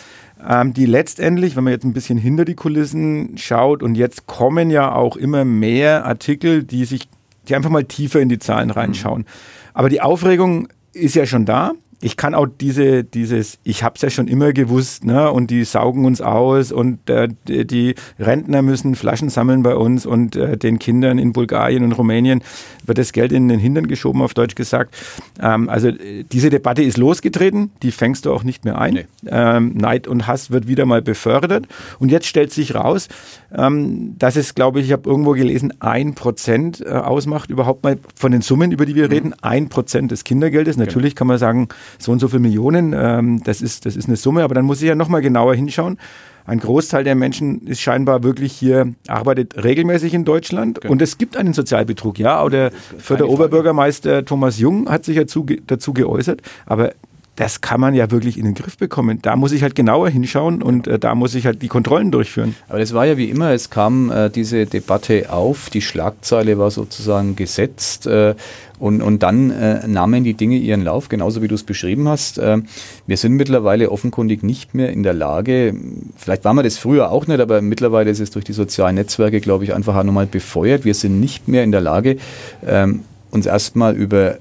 ähm, 0.46 0.74
die 0.74 0.86
letztendlich, 0.86 1.56
wenn 1.56 1.64
man 1.64 1.72
jetzt 1.72 1.84
ein 1.84 1.92
bisschen 1.92 2.18
hinter 2.18 2.44
die 2.44 2.54
Kulissen 2.54 3.38
schaut 3.38 3.82
und 3.82 3.94
jetzt 3.94 4.26
kommen 4.26 4.70
ja 4.70 4.92
auch 4.94 5.16
immer 5.16 5.44
mehr 5.44 6.04
Artikel, 6.04 6.64
die 6.64 6.84
sich, 6.84 7.08
die 7.48 7.54
einfach 7.54 7.70
mal 7.70 7.84
tiefer 7.84 8.20
in 8.20 8.28
die 8.28 8.38
Zahlen 8.38 8.70
reinschauen. 8.70 9.22
Mhm. 9.22 9.26
Aber 9.74 9.88
die 9.88 10.00
Aufregung 10.00 10.68
ist 10.92 11.14
ja 11.14 11.26
schon 11.26 11.44
da 11.44 11.72
ich 12.04 12.18
kann 12.18 12.34
auch 12.34 12.46
diese, 12.46 13.02
dieses, 13.02 13.58
ich 13.64 13.82
habe 13.82 13.94
es 13.96 14.02
ja 14.02 14.10
schon 14.10 14.28
immer 14.28 14.52
gewusst, 14.52 15.06
ne, 15.06 15.30
und 15.30 15.50
die 15.50 15.64
saugen 15.64 16.04
uns 16.04 16.20
aus 16.20 16.70
und 16.70 17.08
äh, 17.08 17.28
die 17.48 17.94
Rentner 18.18 18.60
müssen 18.60 18.94
Flaschen 18.94 19.30
sammeln 19.30 19.62
bei 19.62 19.74
uns 19.74 20.04
und 20.04 20.36
äh, 20.36 20.58
den 20.58 20.78
Kindern 20.78 21.16
in 21.18 21.32
Bulgarien 21.32 21.82
und 21.82 21.92
Rumänien 21.92 22.42
wird 22.84 22.98
das 22.98 23.14
Geld 23.14 23.32
in 23.32 23.48
den 23.48 23.58
Hintern 23.58 23.86
geschoben, 23.86 24.20
auf 24.20 24.34
Deutsch 24.34 24.54
gesagt. 24.54 24.94
Ähm, 25.40 25.70
also 25.70 25.90
diese 26.30 26.50
Debatte 26.50 26.82
ist 26.82 26.98
losgetreten, 26.98 27.70
die 27.82 27.90
fängst 27.90 28.26
du 28.26 28.34
auch 28.34 28.44
nicht 28.44 28.66
mehr 28.66 28.78
ein. 28.78 28.94
Nee. 28.94 29.06
Ähm, 29.26 29.72
Neid 29.74 30.06
und 30.06 30.26
Hass 30.26 30.50
wird 30.50 30.68
wieder 30.68 30.84
mal 30.84 31.00
befördert 31.00 31.66
und 32.00 32.10
jetzt 32.10 32.26
stellt 32.26 32.52
sich 32.52 32.74
raus, 32.74 33.08
ähm, 33.56 34.14
dass 34.18 34.36
es, 34.36 34.54
glaube 34.54 34.80
ich, 34.80 34.86
ich 34.86 34.92
habe 34.92 35.08
irgendwo 35.08 35.32
gelesen, 35.32 35.72
ein 35.80 36.14
Prozent 36.14 36.82
äh, 36.84 36.90
ausmacht 36.90 37.48
überhaupt 37.48 37.82
mal 37.82 37.96
von 38.14 38.30
den 38.30 38.42
Summen, 38.42 38.72
über 38.72 38.84
die 38.84 38.94
wir 38.94 39.06
mhm. 39.06 39.12
reden, 39.12 39.34
ein 39.40 39.70
Prozent 39.70 40.10
des 40.10 40.24
Kindergeldes. 40.24 40.76
Genau. 40.76 40.84
Natürlich 40.84 41.14
genau. 41.14 41.18
kann 41.18 41.26
man 41.28 41.38
sagen, 41.38 41.68
so 41.98 42.12
und 42.12 42.18
so 42.18 42.28
viele 42.28 42.40
Millionen, 42.40 42.94
ähm, 42.96 43.42
das, 43.44 43.62
ist, 43.62 43.86
das 43.86 43.96
ist 43.96 44.06
eine 44.06 44.16
Summe, 44.16 44.42
aber 44.42 44.54
dann 44.54 44.64
muss 44.64 44.82
ich 44.82 44.88
ja 44.88 44.94
nochmal 44.94 45.22
genauer 45.22 45.54
hinschauen. 45.54 45.98
Ein 46.46 46.60
Großteil 46.60 47.04
der 47.04 47.14
Menschen 47.14 47.66
ist 47.66 47.80
scheinbar 47.80 48.22
wirklich 48.22 48.52
hier, 48.52 48.92
arbeitet 49.08 49.64
regelmäßig 49.64 50.12
in 50.12 50.26
Deutschland 50.26 50.82
genau. 50.82 50.92
und 50.92 51.00
es 51.00 51.16
gibt 51.16 51.38
einen 51.38 51.54
Sozialbetrug, 51.54 52.18
ja. 52.18 52.42
Oder 52.42 52.70
für 52.98 53.16
der 53.16 53.30
Oberbürgermeister 53.30 54.26
Thomas 54.26 54.58
Jung 54.58 54.88
hat 54.90 55.06
sich 55.06 55.16
ja 55.16 55.26
zu, 55.26 55.46
dazu 55.66 55.94
geäußert, 55.94 56.42
aber 56.66 56.92
das 57.36 57.60
kann 57.60 57.80
man 57.80 57.94
ja 57.94 58.10
wirklich 58.10 58.38
in 58.38 58.44
den 58.44 58.54
Griff 58.54 58.78
bekommen. 58.78 59.18
Da 59.20 59.34
muss 59.34 59.52
ich 59.52 59.62
halt 59.62 59.74
genauer 59.74 60.08
hinschauen 60.08 60.62
und 60.62 60.86
äh, 60.86 60.98
da 60.98 61.14
muss 61.14 61.34
ich 61.34 61.46
halt 61.46 61.62
die 61.62 61.68
Kontrollen 61.68 62.10
durchführen. 62.10 62.54
Aber 62.68 62.78
das 62.78 62.94
war 62.94 63.06
ja 63.06 63.16
wie 63.16 63.28
immer, 63.28 63.50
es 63.50 63.70
kam 63.70 64.10
äh, 64.10 64.30
diese 64.30 64.66
Debatte 64.66 65.32
auf, 65.32 65.68
die 65.70 65.82
Schlagzeile 65.82 66.58
war 66.58 66.70
sozusagen 66.70 67.34
gesetzt 67.34 68.06
äh, 68.06 68.34
und, 68.78 69.02
und 69.02 69.22
dann 69.22 69.50
äh, 69.50 69.86
nahmen 69.88 70.22
die 70.22 70.34
Dinge 70.34 70.56
ihren 70.56 70.82
Lauf, 70.82 71.08
genauso 71.08 71.42
wie 71.42 71.48
du 71.48 71.56
es 71.56 71.64
beschrieben 71.64 72.08
hast. 72.08 72.38
Äh, 72.38 72.58
wir 73.06 73.16
sind 73.16 73.32
mittlerweile 73.32 73.90
offenkundig 73.90 74.44
nicht 74.44 74.74
mehr 74.74 74.90
in 74.90 75.02
der 75.02 75.14
Lage, 75.14 75.74
vielleicht 76.16 76.44
waren 76.44 76.56
wir 76.56 76.62
das 76.62 76.78
früher 76.78 77.10
auch 77.10 77.26
nicht, 77.26 77.40
aber 77.40 77.62
mittlerweile 77.62 78.10
ist 78.10 78.20
es 78.20 78.30
durch 78.30 78.44
die 78.44 78.52
sozialen 78.52 78.94
Netzwerke, 78.94 79.40
glaube 79.40 79.64
ich, 79.64 79.74
einfach 79.74 80.00
nochmal 80.04 80.26
befeuert. 80.26 80.84
Wir 80.84 80.94
sind 80.94 81.18
nicht 81.18 81.48
mehr 81.48 81.64
in 81.64 81.72
der 81.72 81.80
Lage, 81.80 82.16
ähm, 82.64 83.00
uns 83.30 83.46
erstmal 83.46 83.96
über 83.96 84.38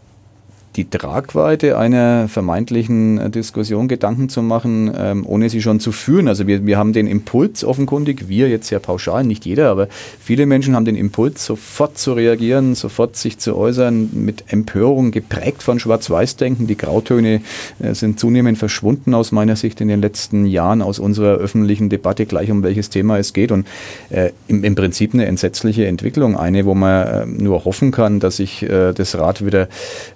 die 0.76 0.90
Tragweite 0.90 1.78
einer 1.78 2.28
vermeintlichen 2.28 3.18
äh, 3.20 3.30
Diskussion 3.30 3.88
Gedanken 3.88 4.30
zu 4.30 4.42
machen, 4.42 4.92
ähm, 4.98 5.26
ohne 5.26 5.50
sie 5.50 5.62
schon 5.62 5.80
zu 5.80 5.92
führen. 5.92 6.28
Also 6.28 6.48
wir, 6.48 6.66
wir 6.66 6.78
haben 6.78 6.94
den 6.94 7.08
Impuls 7.08 7.64
offenkundig, 7.64 8.28
wir 8.28 8.50
jetzt 8.50 8.68
sehr 8.68 8.80
pauschal, 8.80 9.24
nicht 9.24 9.46
jeder, 9.46 9.70
aber 9.70 9.88
viele 10.20 10.46
Menschen 10.46 10.76
haben 10.76 10.86
den 10.86 10.96
Impuls, 10.96 11.46
sofort 11.46 11.98
zu 11.98 12.14
reagieren, 12.14 12.76
sofort 12.76 13.16
sich 13.16 13.38
zu 13.38 13.56
äußern, 13.56 14.10
mit 14.14 14.46
Empörung 14.48 15.12
geprägt 15.12 15.62
von 15.62 15.80
Schwarz-Weiß-Denken. 15.80 16.66
Die 16.66 16.78
Grautöne 16.78 17.42
äh, 17.80 17.94
sind 17.94 18.20
zunehmend 18.20 18.58
verschwunden 18.58 19.14
aus 19.14 19.32
meiner 19.32 19.56
Sicht 19.56 19.80
in 19.82 19.88
den 19.88 20.02
letzten 20.02 20.46
Jahren 20.46 20.82
aus 20.82 20.98
unserer 20.98 21.36
öffentlichen 21.36 21.90
Debatte, 21.90 22.26
gleich 22.26 22.50
um 22.50 22.64
welches 22.64 22.90
Thema 22.90 23.20
es 23.20 23.34
geht. 23.34 23.52
Und 23.52 23.68
äh, 24.10 24.32
im, 24.48 24.64
im 24.64 24.76
Prinzip 24.76 25.14
eine 25.14 25.26
entsetzliche 25.26 25.86
Entwicklung, 25.86 26.36
eine, 26.36 26.66
wo 26.66 26.74
man 26.74 27.08
äh, 27.08 27.26
nur 27.26 27.66
hoffen 27.66 27.92
kann, 27.92 28.20
dass 28.20 28.38
sich 28.38 28.64
äh, 28.64 28.94
das 28.94 29.16
Rad 29.16 29.46
wieder 29.46 29.68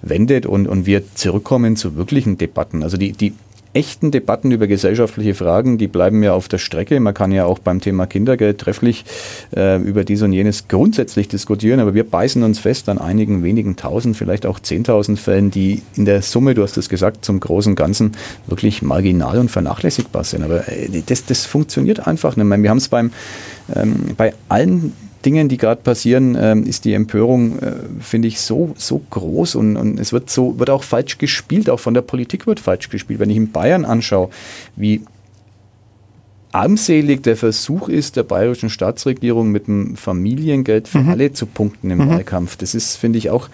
wendet 0.01 0.46
und, 0.47 0.67
und 0.67 0.85
wir 0.85 1.03
zurückkommen 1.15 1.75
zu 1.75 1.95
wirklichen 1.95 2.37
Debatten. 2.37 2.83
Also 2.83 2.97
die, 2.97 3.11
die 3.11 3.33
echten 3.77 4.09
Debatten 4.09 4.51
über 4.51 4.65
gesellschaftliche 4.65 5.35
Fragen, 5.35 5.77
die 5.77 5.87
bleiben 5.87 6.23
ja 6.23 6.33
auf 6.33 6.47
der 6.47 6.57
Strecke. 6.57 6.99
Man 6.99 7.13
kann 7.13 7.31
ja 7.31 7.45
auch 7.45 7.59
beim 7.59 7.79
Thema 7.79 8.07
Kindergeld 8.07 8.57
trefflich 8.57 9.05
äh, 9.55 9.79
über 9.79 10.03
dies 10.03 10.23
und 10.23 10.33
jenes 10.33 10.67
grundsätzlich 10.67 11.27
diskutieren, 11.27 11.79
aber 11.79 11.93
wir 11.93 12.03
beißen 12.03 12.41
uns 12.41 12.57
fest 12.57 12.89
an 12.89 12.97
einigen 12.97 13.43
wenigen 13.43 13.75
tausend, 13.75 14.17
vielleicht 14.17 14.47
auch 14.47 14.59
zehntausend 14.59 15.19
Fällen, 15.19 15.51
die 15.51 15.83
in 15.95 16.05
der 16.05 16.23
Summe, 16.23 16.55
du 16.55 16.63
hast 16.63 16.77
es 16.77 16.89
gesagt, 16.89 17.23
zum 17.23 17.39
großen 17.39 17.75
Ganzen 17.75 18.13
wirklich 18.47 18.81
marginal 18.81 19.37
und 19.37 19.51
vernachlässigbar 19.51 20.23
sind. 20.23 20.43
Aber 20.43 20.67
äh, 20.67 21.03
das, 21.05 21.25
das 21.25 21.45
funktioniert 21.45 22.07
einfach 22.07 22.35
nicht 22.35 22.45
mehr. 22.45 22.61
Wir 22.61 22.71
haben 22.71 22.77
es 22.77 22.89
beim 22.89 23.11
ähm, 23.75 24.15
bei 24.17 24.33
allen 24.49 24.93
Dingen, 25.27 25.49
die 25.49 25.57
gerade 25.57 25.81
passieren, 25.81 26.37
ähm, 26.39 26.63
ist 26.63 26.85
die 26.85 26.93
Empörung, 26.93 27.59
äh, 27.59 27.73
finde 27.99 28.29
ich, 28.29 28.39
so, 28.39 28.73
so 28.77 29.01
groß 29.09 29.55
und, 29.55 29.75
und 29.75 29.99
es 29.99 30.13
wird 30.13 30.29
so, 30.29 30.57
wird 30.57 30.69
auch 30.69 30.83
falsch 30.83 31.17
gespielt, 31.17 31.69
auch 31.69 31.81
von 31.81 31.93
der 31.93 32.01
Politik 32.01 32.47
wird 32.47 32.61
falsch 32.61 32.87
gespielt. 32.87 33.19
Wenn 33.19 33.29
ich 33.29 33.35
in 33.35 33.51
Bayern 33.51 33.83
anschaue, 33.83 34.29
wie 34.77 35.01
armselig 36.53 37.23
der 37.23 37.35
Versuch 37.35 37.89
ist, 37.89 38.15
der 38.15 38.23
bayerischen 38.23 38.69
Staatsregierung 38.69 39.51
mit 39.51 39.67
dem 39.67 39.97
Familiengeld 39.97 40.87
für 40.87 40.99
mhm. 40.99 41.09
alle 41.09 41.33
zu 41.33 41.45
punkten 41.45 41.91
im 41.91 41.97
mhm. 41.99 42.09
Wahlkampf. 42.09 42.55
Das 42.55 42.73
ist, 42.73 42.95
finde 42.95 43.17
ich, 43.17 43.29
auch 43.29 43.49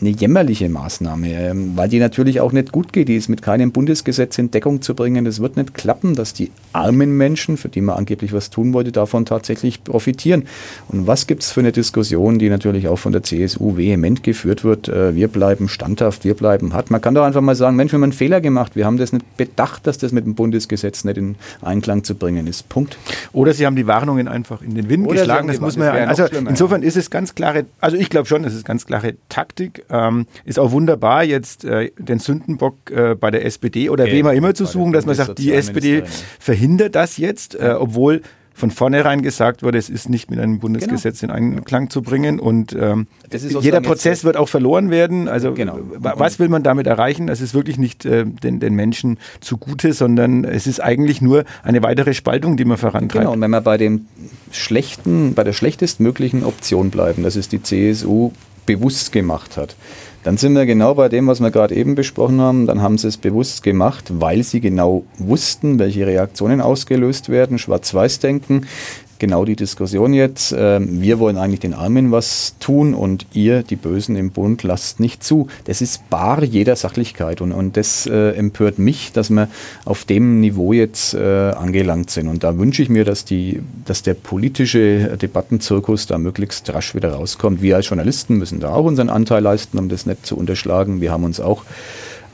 eine 0.00 0.10
jämmerliche 0.10 0.68
Maßnahme, 0.68 1.32
ähm, 1.32 1.72
weil 1.76 1.88
die 1.88 1.98
natürlich 1.98 2.40
auch 2.40 2.52
nicht 2.52 2.72
gut 2.72 2.92
geht. 2.92 3.08
Die 3.08 3.16
ist 3.16 3.28
mit 3.28 3.42
keinem 3.42 3.72
Bundesgesetz 3.72 4.38
in 4.38 4.50
Deckung 4.50 4.82
zu 4.82 4.94
bringen. 4.94 5.24
Das 5.24 5.40
wird 5.40 5.56
nicht 5.56 5.74
klappen, 5.74 6.14
dass 6.14 6.32
die 6.32 6.50
armen 6.72 7.16
Menschen, 7.16 7.56
für 7.56 7.68
die 7.68 7.80
man 7.80 7.96
angeblich 7.96 8.32
was 8.32 8.50
tun 8.50 8.72
wollte, 8.72 8.92
davon 8.92 9.26
tatsächlich 9.26 9.84
profitieren. 9.84 10.44
Und 10.88 11.06
was 11.06 11.26
gibt 11.26 11.42
es 11.42 11.50
für 11.50 11.60
eine 11.60 11.72
Diskussion, 11.72 12.38
die 12.38 12.48
natürlich 12.48 12.88
auch 12.88 12.98
von 12.98 13.12
der 13.12 13.22
CSU 13.22 13.76
vehement 13.76 14.22
geführt 14.22 14.64
wird? 14.64 14.88
Äh, 14.88 15.14
wir 15.14 15.28
bleiben 15.28 15.68
standhaft, 15.68 16.24
wir 16.24 16.34
bleiben 16.34 16.72
hart. 16.72 16.90
Man 16.90 17.00
kann 17.00 17.14
doch 17.14 17.24
einfach 17.24 17.40
mal 17.40 17.54
sagen, 17.54 17.76
Mensch, 17.76 17.92
wir 17.92 17.96
haben 17.96 18.04
einen 18.04 18.12
Fehler 18.12 18.40
gemacht. 18.40 18.76
Wir 18.76 18.86
haben 18.86 18.96
das 18.96 19.12
nicht 19.12 19.36
bedacht, 19.36 19.86
dass 19.86 19.98
das 19.98 20.12
mit 20.12 20.24
dem 20.24 20.34
Bundesgesetz 20.34 21.04
nicht 21.04 21.18
in 21.18 21.36
Einklang 21.62 22.04
zu 22.04 22.14
bringen 22.14 22.46
ist. 22.46 22.68
Punkt. 22.68 22.96
Oder 23.32 23.52
sie 23.52 23.66
haben 23.66 23.76
die 23.76 23.86
Warnungen 23.86 24.28
einfach 24.28 24.62
in 24.62 24.74
den 24.74 24.88
Wind 24.88 25.06
Oder 25.06 25.20
geschlagen. 25.20 25.48
Das 25.48 25.60
muss 25.60 25.76
man 25.76 25.86
ja, 25.88 26.04
also 26.04 26.24
insofern 26.24 26.82
ist 26.82 26.96
es 26.96 27.10
ganz 27.10 27.34
klare, 27.34 27.66
also 27.80 27.96
ich 27.96 28.10
glaube 28.10 28.26
schon, 28.26 28.42
das 28.42 28.54
ist 28.54 28.64
ganz 28.64 28.86
klare 28.86 29.14
Taktik. 29.28 29.84
Ähm, 29.90 30.26
ist 30.44 30.58
auch 30.58 30.72
wunderbar, 30.72 31.24
jetzt 31.24 31.64
äh, 31.64 31.90
den 31.98 32.18
Sündenbock 32.18 32.90
äh, 32.90 33.14
bei 33.14 33.30
der 33.30 33.44
SPD 33.44 33.90
oder 33.90 34.04
okay, 34.04 34.12
wem 34.14 34.26
auch 34.26 34.32
immer 34.32 34.54
zu 34.54 34.64
suchen, 34.64 34.92
dass 34.92 35.06
man 35.06 35.14
sagt, 35.14 35.38
die 35.38 35.52
SPD 35.52 36.04
verhindert 36.38 36.94
das 36.94 37.16
jetzt, 37.16 37.54
äh, 37.54 37.74
obwohl 37.78 38.22
von 38.60 38.70
vornherein 38.70 39.22
gesagt 39.22 39.62
wurde, 39.62 39.78
es 39.78 39.88
ist 39.88 40.08
nicht 40.08 40.30
mit 40.30 40.38
einem 40.38 40.60
Bundesgesetz 40.60 41.20
genau. 41.20 41.34
in 41.34 41.56
Einklang 41.56 41.90
zu 41.90 42.02
bringen 42.02 42.38
und 42.38 42.76
ähm, 42.78 43.06
jeder 43.60 43.80
Prozess 43.80 44.22
wird 44.22 44.36
auch 44.36 44.48
verloren 44.48 44.90
werden. 44.90 45.28
Also 45.28 45.54
genau. 45.54 45.78
was 45.98 46.38
will 46.38 46.48
man 46.48 46.62
damit 46.62 46.86
erreichen? 46.86 47.26
Das 47.26 47.40
ist 47.40 47.54
wirklich 47.54 47.78
nicht 47.78 48.04
äh, 48.04 48.24
den, 48.26 48.60
den 48.60 48.74
Menschen 48.74 49.18
zugute, 49.40 49.92
sondern 49.92 50.44
es 50.44 50.66
ist 50.66 50.80
eigentlich 50.80 51.22
nur 51.22 51.44
eine 51.62 51.82
weitere 51.82 52.12
Spaltung, 52.12 52.56
die 52.56 52.64
man 52.64 52.76
vorantreibt. 52.76 53.24
Genau, 53.24 53.32
und 53.32 53.40
wenn 53.40 53.50
wir 53.50 53.62
bei 53.62 53.78
dem 53.78 54.06
schlechten, 54.52 55.34
bei 55.34 55.42
der 55.42 55.54
schlechtestmöglichen 55.54 56.44
Option 56.44 56.90
bleiben, 56.90 57.22
dass 57.22 57.36
es 57.36 57.48
die 57.48 57.62
CSU 57.62 58.32
bewusst 58.66 59.12
gemacht 59.12 59.56
hat, 59.56 59.76
dann 60.22 60.36
sind 60.36 60.54
wir 60.54 60.66
genau 60.66 60.94
bei 60.94 61.08
dem, 61.08 61.26
was 61.26 61.40
wir 61.40 61.50
gerade 61.50 61.74
eben 61.74 61.94
besprochen 61.94 62.40
haben. 62.40 62.66
Dann 62.66 62.82
haben 62.82 62.98
sie 62.98 63.08
es 63.08 63.16
bewusst 63.16 63.62
gemacht, 63.62 64.04
weil 64.10 64.42
sie 64.42 64.60
genau 64.60 65.04
wussten, 65.16 65.78
welche 65.78 66.06
Reaktionen 66.06 66.60
ausgelöst 66.60 67.30
werden. 67.30 67.58
Schwarz-Weiß-Denken 67.58 68.66
genau 69.20 69.44
die 69.44 69.54
Diskussion 69.54 70.12
jetzt. 70.12 70.52
Ähm, 70.56 71.00
wir 71.00 71.20
wollen 71.20 71.36
eigentlich 71.36 71.60
den 71.60 71.74
Armen 71.74 72.10
was 72.10 72.56
tun 72.58 72.94
und 72.94 73.26
ihr, 73.32 73.62
die 73.62 73.76
Bösen 73.76 74.16
im 74.16 74.30
Bund, 74.30 74.64
lasst 74.64 74.98
nicht 74.98 75.22
zu. 75.22 75.46
Das 75.64 75.80
ist 75.80 76.10
bar 76.10 76.42
jeder 76.42 76.74
Sachlichkeit 76.74 77.40
und, 77.40 77.52
und 77.52 77.76
das 77.76 78.06
äh, 78.06 78.30
empört 78.32 78.80
mich, 78.80 79.12
dass 79.12 79.30
wir 79.30 79.48
auf 79.84 80.04
dem 80.04 80.40
Niveau 80.40 80.72
jetzt 80.72 81.14
äh, 81.14 81.50
angelangt 81.50 82.10
sind. 82.10 82.26
Und 82.26 82.42
da 82.42 82.58
wünsche 82.58 82.82
ich 82.82 82.88
mir, 82.88 83.04
dass, 83.04 83.24
die, 83.24 83.60
dass 83.84 84.02
der 84.02 84.14
politische 84.14 85.16
Debattenzirkus 85.16 86.08
da 86.08 86.18
möglichst 86.18 86.72
rasch 86.74 86.94
wieder 86.96 87.12
rauskommt. 87.12 87.62
Wir 87.62 87.76
als 87.76 87.88
Journalisten 87.88 88.38
müssen 88.38 88.58
da 88.58 88.72
auch 88.72 88.84
unseren 88.84 89.10
Anteil 89.10 89.42
leisten, 89.42 89.78
um 89.78 89.88
das 89.88 90.06
nicht 90.06 90.26
zu 90.26 90.36
unterschlagen. 90.36 91.00
Wir 91.00 91.12
haben 91.12 91.24
uns 91.24 91.38
auch 91.38 91.64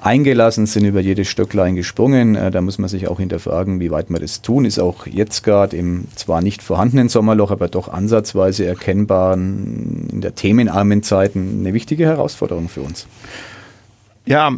eingelassen, 0.06 0.66
sind 0.66 0.84
über 0.84 1.00
jedes 1.00 1.28
Stöcklein 1.28 1.74
gesprungen. 1.74 2.36
Äh, 2.36 2.50
da 2.50 2.60
muss 2.60 2.78
man 2.78 2.88
sich 2.88 3.08
auch 3.08 3.18
hinterfragen, 3.18 3.80
wie 3.80 3.90
weit 3.90 4.08
wir 4.08 4.20
das 4.20 4.40
tun. 4.40 4.64
Ist 4.64 4.78
auch 4.78 5.06
jetzt 5.06 5.42
gerade 5.42 5.76
im 5.76 6.04
zwar 6.14 6.40
nicht 6.40 6.62
vorhandenen 6.62 7.08
Sommerloch, 7.08 7.50
aber 7.50 7.68
doch 7.68 7.88
ansatzweise 7.88 8.64
erkennbaren, 8.64 10.08
in 10.12 10.20
der 10.20 10.34
themenarmen 10.34 11.02
Zeit 11.02 11.32
eine 11.34 11.74
wichtige 11.74 12.06
Herausforderung 12.06 12.68
für 12.68 12.82
uns. 12.82 13.06
Ja, 14.24 14.52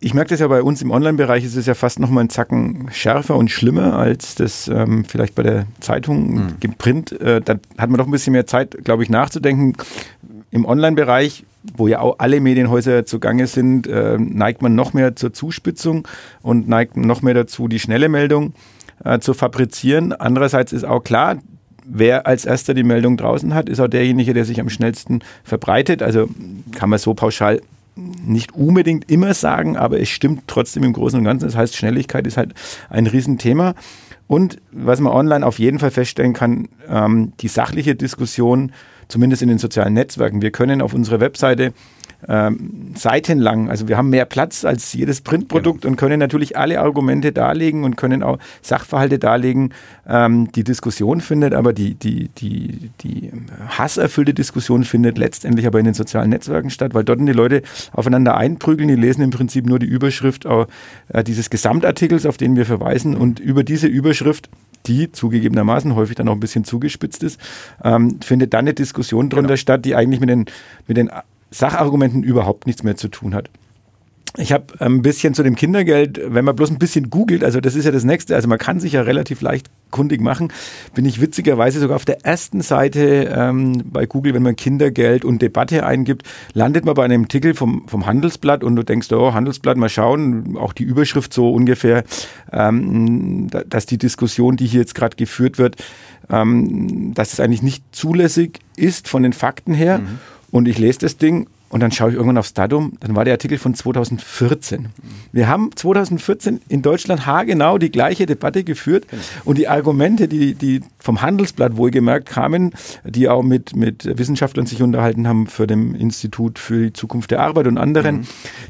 ich 0.00 0.12
merke 0.12 0.30
das 0.30 0.40
ja 0.40 0.48
bei 0.48 0.62
uns 0.62 0.82
im 0.82 0.90
Online-Bereich, 0.90 1.44
ist 1.44 1.56
es 1.56 1.64
ja 1.64 1.74
fast 1.74 1.98
noch 1.98 2.10
mal 2.10 2.20
einen 2.20 2.28
Zacken 2.28 2.88
schärfer 2.92 3.36
und 3.36 3.50
schlimmer 3.50 3.96
als 3.96 4.34
das 4.34 4.68
ähm, 4.68 5.04
vielleicht 5.06 5.34
bei 5.34 5.42
der 5.42 5.66
Zeitung 5.80 6.34
mhm. 6.34 6.56
im 6.60 6.74
Print. 6.74 7.12
Äh, 7.20 7.40
da 7.40 7.54
hat 7.78 7.88
man 7.88 7.98
doch 7.98 8.06
ein 8.06 8.10
bisschen 8.10 8.32
mehr 8.32 8.46
Zeit, 8.46 8.76
glaube 8.84 9.02
ich, 9.02 9.08
nachzudenken. 9.08 9.74
Im 10.50 10.66
Online-Bereich 10.66 11.44
wo 11.76 11.88
ja 11.88 12.00
auch 12.00 12.16
alle 12.18 12.40
Medienhäuser 12.40 13.06
zugange 13.06 13.46
sind, 13.46 13.86
äh, 13.86 14.18
neigt 14.18 14.62
man 14.62 14.74
noch 14.74 14.92
mehr 14.92 15.16
zur 15.16 15.32
Zuspitzung 15.32 16.06
und 16.42 16.68
neigt 16.68 16.96
noch 16.96 17.22
mehr 17.22 17.34
dazu, 17.34 17.68
die 17.68 17.80
schnelle 17.80 18.08
Meldung 18.08 18.52
äh, 19.04 19.18
zu 19.18 19.34
fabrizieren. 19.34 20.12
Andererseits 20.12 20.72
ist 20.72 20.84
auch 20.84 21.02
klar, 21.02 21.38
wer 21.84 22.26
als 22.26 22.44
erster 22.44 22.74
die 22.74 22.82
Meldung 22.82 23.16
draußen 23.16 23.54
hat, 23.54 23.68
ist 23.68 23.80
auch 23.80 23.88
derjenige, 23.88 24.34
der 24.34 24.44
sich 24.44 24.60
am 24.60 24.68
schnellsten 24.68 25.20
verbreitet. 25.42 26.02
Also 26.02 26.28
kann 26.72 26.90
man 26.90 26.98
so 26.98 27.14
pauschal 27.14 27.60
nicht 27.96 28.54
unbedingt 28.54 29.10
immer 29.10 29.34
sagen, 29.34 29.76
aber 29.76 30.00
es 30.00 30.08
stimmt 30.08 30.42
trotzdem 30.46 30.82
im 30.82 30.92
Großen 30.92 31.18
und 31.18 31.24
Ganzen. 31.24 31.46
Das 31.46 31.56
heißt, 31.56 31.76
Schnelligkeit 31.76 32.26
ist 32.26 32.36
halt 32.36 32.52
ein 32.90 33.06
Riesenthema. 33.06 33.74
Und 34.26 34.58
was 34.72 35.00
man 35.00 35.12
online 35.12 35.46
auf 35.46 35.58
jeden 35.58 35.78
Fall 35.78 35.90
feststellen 35.90 36.32
kann, 36.32 36.68
ähm, 36.88 37.32
die 37.40 37.48
sachliche 37.48 37.94
Diskussion 37.94 38.72
zumindest 39.14 39.42
in 39.42 39.48
den 39.48 39.58
sozialen 39.58 39.94
Netzwerken. 39.94 40.42
Wir 40.42 40.50
können 40.50 40.82
auf 40.82 40.92
unserer 40.92 41.20
Webseite 41.20 41.72
ähm, 42.26 42.90
seitenlang, 42.96 43.70
also 43.70 43.86
wir 43.86 43.96
haben 43.96 44.10
mehr 44.10 44.24
Platz 44.24 44.64
als 44.64 44.92
jedes 44.92 45.20
Printprodukt 45.20 45.82
genau. 45.82 45.92
und 45.92 45.96
können 45.96 46.18
natürlich 46.18 46.56
alle 46.56 46.80
Argumente 46.80 47.30
darlegen 47.30 47.84
und 47.84 47.96
können 47.96 48.24
auch 48.24 48.40
Sachverhalte 48.60 49.20
darlegen. 49.20 49.72
Ähm, 50.08 50.50
die 50.50 50.64
Diskussion 50.64 51.20
findet 51.20 51.54
aber, 51.54 51.72
die, 51.72 51.94
die, 51.94 52.28
die, 52.36 52.90
die 53.02 53.30
hasserfüllte 53.68 54.34
Diskussion 54.34 54.82
findet 54.82 55.16
letztendlich 55.16 55.68
aber 55.68 55.78
in 55.78 55.84
den 55.84 55.94
sozialen 55.94 56.30
Netzwerken 56.30 56.70
statt, 56.70 56.92
weil 56.92 57.04
dort 57.04 57.20
die 57.20 57.30
Leute 57.30 57.62
aufeinander 57.92 58.36
einprügeln, 58.36 58.88
die 58.88 58.96
lesen 58.96 59.22
im 59.22 59.30
Prinzip 59.30 59.64
nur 59.64 59.78
die 59.78 59.86
Überschrift 59.86 60.44
äh, 60.44 61.22
dieses 61.22 61.50
Gesamtartikels, 61.50 62.26
auf 62.26 62.36
den 62.36 62.56
wir 62.56 62.66
verweisen 62.66 63.14
und 63.14 63.38
über 63.38 63.62
diese 63.62 63.86
Überschrift 63.86 64.48
die 64.86 65.10
zugegebenermaßen 65.12 65.94
häufig 65.94 66.16
dann 66.16 66.28
auch 66.28 66.34
ein 66.34 66.40
bisschen 66.40 66.64
zugespitzt 66.64 67.22
ist, 67.22 67.40
ähm, 67.82 68.20
findet 68.22 68.54
dann 68.54 68.60
eine 68.64 68.74
Diskussion 68.74 69.30
drunter 69.30 69.48
genau. 69.48 69.56
statt, 69.56 69.84
die 69.84 69.94
eigentlich 69.94 70.20
mit 70.20 70.28
den, 70.28 70.46
mit 70.86 70.96
den 70.96 71.10
Sachargumenten 71.50 72.22
überhaupt 72.22 72.66
nichts 72.66 72.82
mehr 72.82 72.96
zu 72.96 73.08
tun 73.08 73.34
hat. 73.34 73.48
Ich 74.36 74.52
habe 74.52 74.66
ein 74.80 75.02
bisschen 75.02 75.32
zu 75.32 75.44
dem 75.44 75.54
Kindergeld, 75.54 76.20
wenn 76.26 76.44
man 76.44 76.56
bloß 76.56 76.70
ein 76.70 76.78
bisschen 76.78 77.08
googelt, 77.08 77.44
also 77.44 77.60
das 77.60 77.76
ist 77.76 77.84
ja 77.84 77.92
das 77.92 78.02
nächste, 78.02 78.34
also 78.34 78.48
man 78.48 78.58
kann 78.58 78.80
sich 78.80 78.94
ja 78.94 79.02
relativ 79.02 79.40
leicht 79.40 79.70
kundig 79.92 80.20
machen, 80.20 80.52
bin 80.92 81.04
ich 81.04 81.20
witzigerweise 81.20 81.78
sogar 81.78 81.94
auf 81.94 82.04
der 82.04 82.26
ersten 82.26 82.60
Seite 82.60 83.32
ähm, 83.32 83.84
bei 83.84 84.06
Google, 84.06 84.34
wenn 84.34 84.42
man 84.42 84.56
Kindergeld 84.56 85.24
und 85.24 85.40
Debatte 85.40 85.86
eingibt, 85.86 86.26
landet 86.52 86.84
man 86.84 86.94
bei 86.94 87.04
einem 87.04 87.22
Artikel 87.22 87.54
vom, 87.54 87.86
vom 87.86 88.06
Handelsblatt 88.06 88.64
und 88.64 88.74
du 88.74 88.82
denkst, 88.82 89.12
oh, 89.12 89.34
Handelsblatt, 89.34 89.76
mal 89.76 89.88
schauen, 89.88 90.56
auch 90.56 90.72
die 90.72 90.82
Überschrift 90.82 91.32
so 91.32 91.52
ungefähr, 91.52 92.02
ähm, 92.50 93.46
dass 93.68 93.86
die 93.86 93.98
Diskussion, 93.98 94.56
die 94.56 94.66
hier 94.66 94.80
jetzt 94.80 94.96
gerade 94.96 95.14
geführt 95.14 95.58
wird, 95.58 95.76
ähm, 96.28 97.14
dass 97.14 97.32
es 97.32 97.38
eigentlich 97.38 97.62
nicht 97.62 97.84
zulässig 97.92 98.58
ist 98.74 99.06
von 99.06 99.22
den 99.22 99.32
Fakten 99.32 99.74
her. 99.74 100.00
Mhm. 100.00 100.18
Und 100.50 100.66
ich 100.66 100.78
lese 100.78 101.00
das 101.00 101.18
Ding 101.18 101.46
und 101.74 101.80
dann 101.80 101.90
schaue 101.90 102.10
ich 102.10 102.14
irgendwann 102.14 102.38
aufs 102.38 102.54
Datum, 102.54 102.92
dann 103.00 103.16
war 103.16 103.24
der 103.24 103.34
Artikel 103.34 103.58
von 103.58 103.74
2014. 103.74 104.90
Wir 105.32 105.48
haben 105.48 105.70
2014 105.74 106.60
in 106.68 106.82
Deutschland 106.82 107.26
haargenau 107.26 107.78
die 107.78 107.90
gleiche 107.90 108.26
Debatte 108.26 108.62
geführt 108.62 109.08
genau. 109.10 109.22
und 109.44 109.58
die 109.58 109.66
Argumente, 109.66 110.28
die, 110.28 110.54
die 110.54 110.82
vom 111.00 111.20
Handelsblatt 111.20 111.76
wohlgemerkt 111.76 112.28
kamen, 112.28 112.74
die 113.02 113.28
auch 113.28 113.42
mit, 113.42 113.74
mit 113.74 114.04
Wissenschaftlern 114.04 114.66
sich 114.66 114.82
unterhalten 114.82 115.26
haben 115.26 115.48
für 115.48 115.66
dem 115.66 115.96
Institut 115.96 116.60
für 116.60 116.84
die 116.84 116.92
Zukunft 116.92 117.32
der 117.32 117.40
Arbeit 117.40 117.66
und 117.66 117.76
anderen, 117.76 118.18
mhm. 118.18 118.26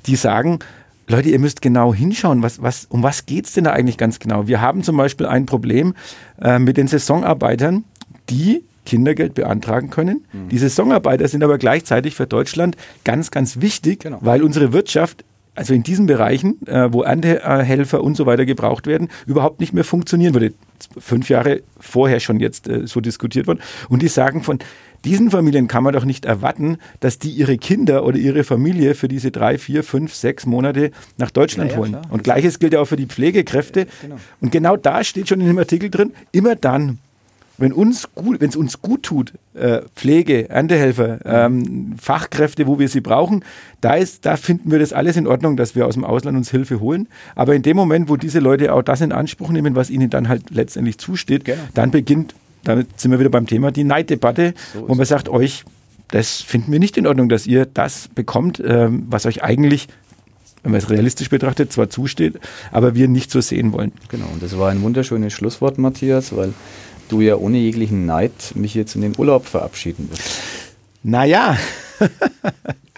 die 0.07 0.17
sagen, 0.17 0.61
Leute, 1.07 1.29
ihr 1.29 1.39
müsst 1.39 1.61
genau 1.61 1.93
hinschauen, 1.93 2.43
was, 2.43 2.63
was, 2.63 2.87
um 2.87 3.03
was 3.03 3.27
geht 3.27 3.45
es 3.45 3.53
denn 3.53 3.65
da 3.65 3.73
eigentlich 3.73 3.99
ganz 3.99 4.19
genau? 4.19 4.47
Wir 4.47 4.63
haben 4.63 4.83
zum 4.83 4.97
Beispiel 4.97 5.27
ein 5.27 5.45
Problem 5.45 5.93
äh, 6.41 6.59
mit 6.59 6.79
den 6.79 6.89
Saisonarbeitern, 6.89 7.85
die 8.31 8.65
Kindergeld 8.85 9.35
beantragen 9.35 9.91
können. 9.91 10.27
Mhm. 10.33 10.49
Die 10.49 10.59
Saisonarbeiter 10.59 11.29
sind 11.29 11.43
aber 11.43 11.59
gleichzeitig 11.59 12.15
für 12.15 12.27
Deutschland 12.27 12.77
ganz, 13.05 13.31
ganz 13.31 13.61
wichtig, 13.61 14.01
genau. 14.01 14.19
weil 14.21 14.43
unsere 14.43 14.73
Wirtschaft 14.73 15.25
also 15.55 15.73
in 15.73 15.83
diesen 15.83 16.07
Bereichen, 16.07 16.67
äh, 16.67 16.93
wo 16.93 17.03
Erntehelfer 17.03 18.03
und 18.03 18.17
so 18.17 18.27
weiter 18.27 18.45
gebraucht 18.45 18.87
werden, 18.87 19.09
überhaupt 19.27 19.61
nicht 19.61 19.73
mehr 19.73 19.85
funktionieren 19.85 20.35
würde. 20.35 20.53
Fünf 20.99 21.29
Jahre 21.29 21.63
vorher 21.79 22.21
schon 22.21 22.41
jetzt 22.41 22.69
äh, 22.69 22.87
so 22.87 23.01
diskutiert 23.01 23.47
worden. 23.47 23.61
Und 23.89 24.03
die 24.03 24.09
sagen 24.09 24.43
von 24.43 24.59
diesen 25.05 25.31
Familien 25.31 25.69
kann 25.69 25.85
man 25.85 25.93
doch 25.93 26.05
nicht 26.05 26.25
erwarten, 26.25 26.79
dass 27.01 27.19
die 27.19 27.31
ihre 27.31 27.59
Kinder 27.59 28.05
oder 28.05 28.17
ihre 28.17 28.43
Familie 28.43 28.95
für 28.95 29.07
diese 29.07 29.31
drei, 29.31 29.59
vier, 29.59 29.85
fünf, 29.85 30.15
sechs 30.15 30.47
Monate 30.47 30.91
nach 31.19 31.31
Deutschland 31.31 31.71
ja, 31.71 31.77
ja, 31.77 31.81
holen. 31.81 31.93
Klar. 31.93 32.05
Und 32.11 32.25
gleiches 32.25 32.59
gilt 32.59 32.73
ja 32.73 32.81
auch 32.81 32.87
für 32.87 32.97
die 32.97 33.07
Pflegekräfte. 33.07 33.81
Ja, 33.81 33.87
genau. 34.03 34.17
Und 34.41 34.51
genau 34.51 34.77
da 34.77 35.05
steht 35.05 35.29
schon 35.29 35.41
in 35.41 35.47
dem 35.47 35.59
Artikel 35.59 35.91
drin, 35.91 36.13
immer 36.33 36.57
dann, 36.57 36.99
wenn 37.57 37.73
uns 37.73 38.09
gut, 38.15 38.41
wenn 38.41 38.49
es 38.49 38.57
uns 38.57 38.83
gut 38.83 39.05
tut, 39.05 39.33
äh, 39.55 39.83
Pflege, 39.95 40.49
Erntehelfer, 40.49 41.19
ähm, 41.25 41.95
Fachkräfte, 42.01 42.67
wo 42.67 42.79
wir 42.79 42.89
sie 42.89 43.01
brauchen, 43.01 43.45
da 43.81 43.95
ist, 43.95 44.27
da 44.27 44.37
finden 44.37 44.71
wir 44.71 44.79
das 44.79 44.93
alles 44.93 45.17
in 45.17 45.27
Ordnung, 45.27 45.57
dass 45.57 45.75
wir 45.75 45.87
aus 45.87 45.95
dem 45.95 46.05
Ausland 46.05 46.37
uns 46.37 46.51
Hilfe 46.51 46.81
holen. 46.81 47.09
Aber 47.35 47.55
in 47.55 47.63
dem 47.63 47.77
Moment, 47.77 48.09
wo 48.09 48.17
diese 48.17 48.41
Leute 48.41 48.73
auch 48.73 48.83
das 48.83 49.01
in 49.01 49.13
Anspruch 49.13 49.51
nehmen, 49.51 49.77
was 49.77 49.91
ihnen 49.91 50.11
dann 50.11 50.29
halt 50.29 50.51
letztendlich 50.51 50.99
zusteht, 50.99 51.45
genau. 51.45 51.59
dann 51.75 51.91
beginnt, 51.91 52.35
damit 52.65 53.01
sind 53.01 53.11
wir 53.11 53.21
wieder 53.21 53.31
beim 53.31 53.47
Thema, 53.47 53.71
die 53.71 53.85
Neiddebatte, 53.85 54.55
so 54.73 54.89
wo 54.89 54.95
man 54.95 55.07
sagt, 55.07 55.29
euch, 55.29 55.65
das 56.09 56.43
finden 56.43 56.73
wir 56.73 56.79
nicht 56.79 56.97
in 56.97 57.07
Ordnung, 57.07 57.29
dass 57.29 57.47
ihr 57.47 57.67
das 57.67 58.09
bekommt, 58.15 58.63
ähm, 58.65 59.07
was 59.09 59.27
euch 59.27 59.43
eigentlich 59.43 59.89
wenn 60.65 60.73
man 60.73 60.79
es 60.79 60.89
realistisch 60.89 61.29
betrachtet, 61.29 61.73
zwar 61.73 61.91
zusteht, 61.91 62.41
aber 62.73 62.95
wir 62.95 63.07
nicht 63.07 63.31
so 63.31 63.43
sehen 63.43 63.73
wollen. 63.73 63.93
Genau, 64.09 64.25
und 64.33 64.43
das 64.43 64.59
war 64.59 64.71
ein 64.71 64.81
wunderschönes 64.81 65.35
Schlusswort, 65.35 65.77
Matthias, 65.77 66.35
weil 66.35 66.55
du 67.09 67.21
ja 67.21 67.37
ohne 67.37 67.59
jeglichen 67.59 68.07
Neid 68.07 68.33
mich 68.55 68.75
jetzt 68.75 68.95
in 68.95 69.03
den 69.03 69.15
Urlaub 69.17 69.47
verabschieden 69.47 70.11
wirst. 70.11 70.41
Naja. 71.03 71.59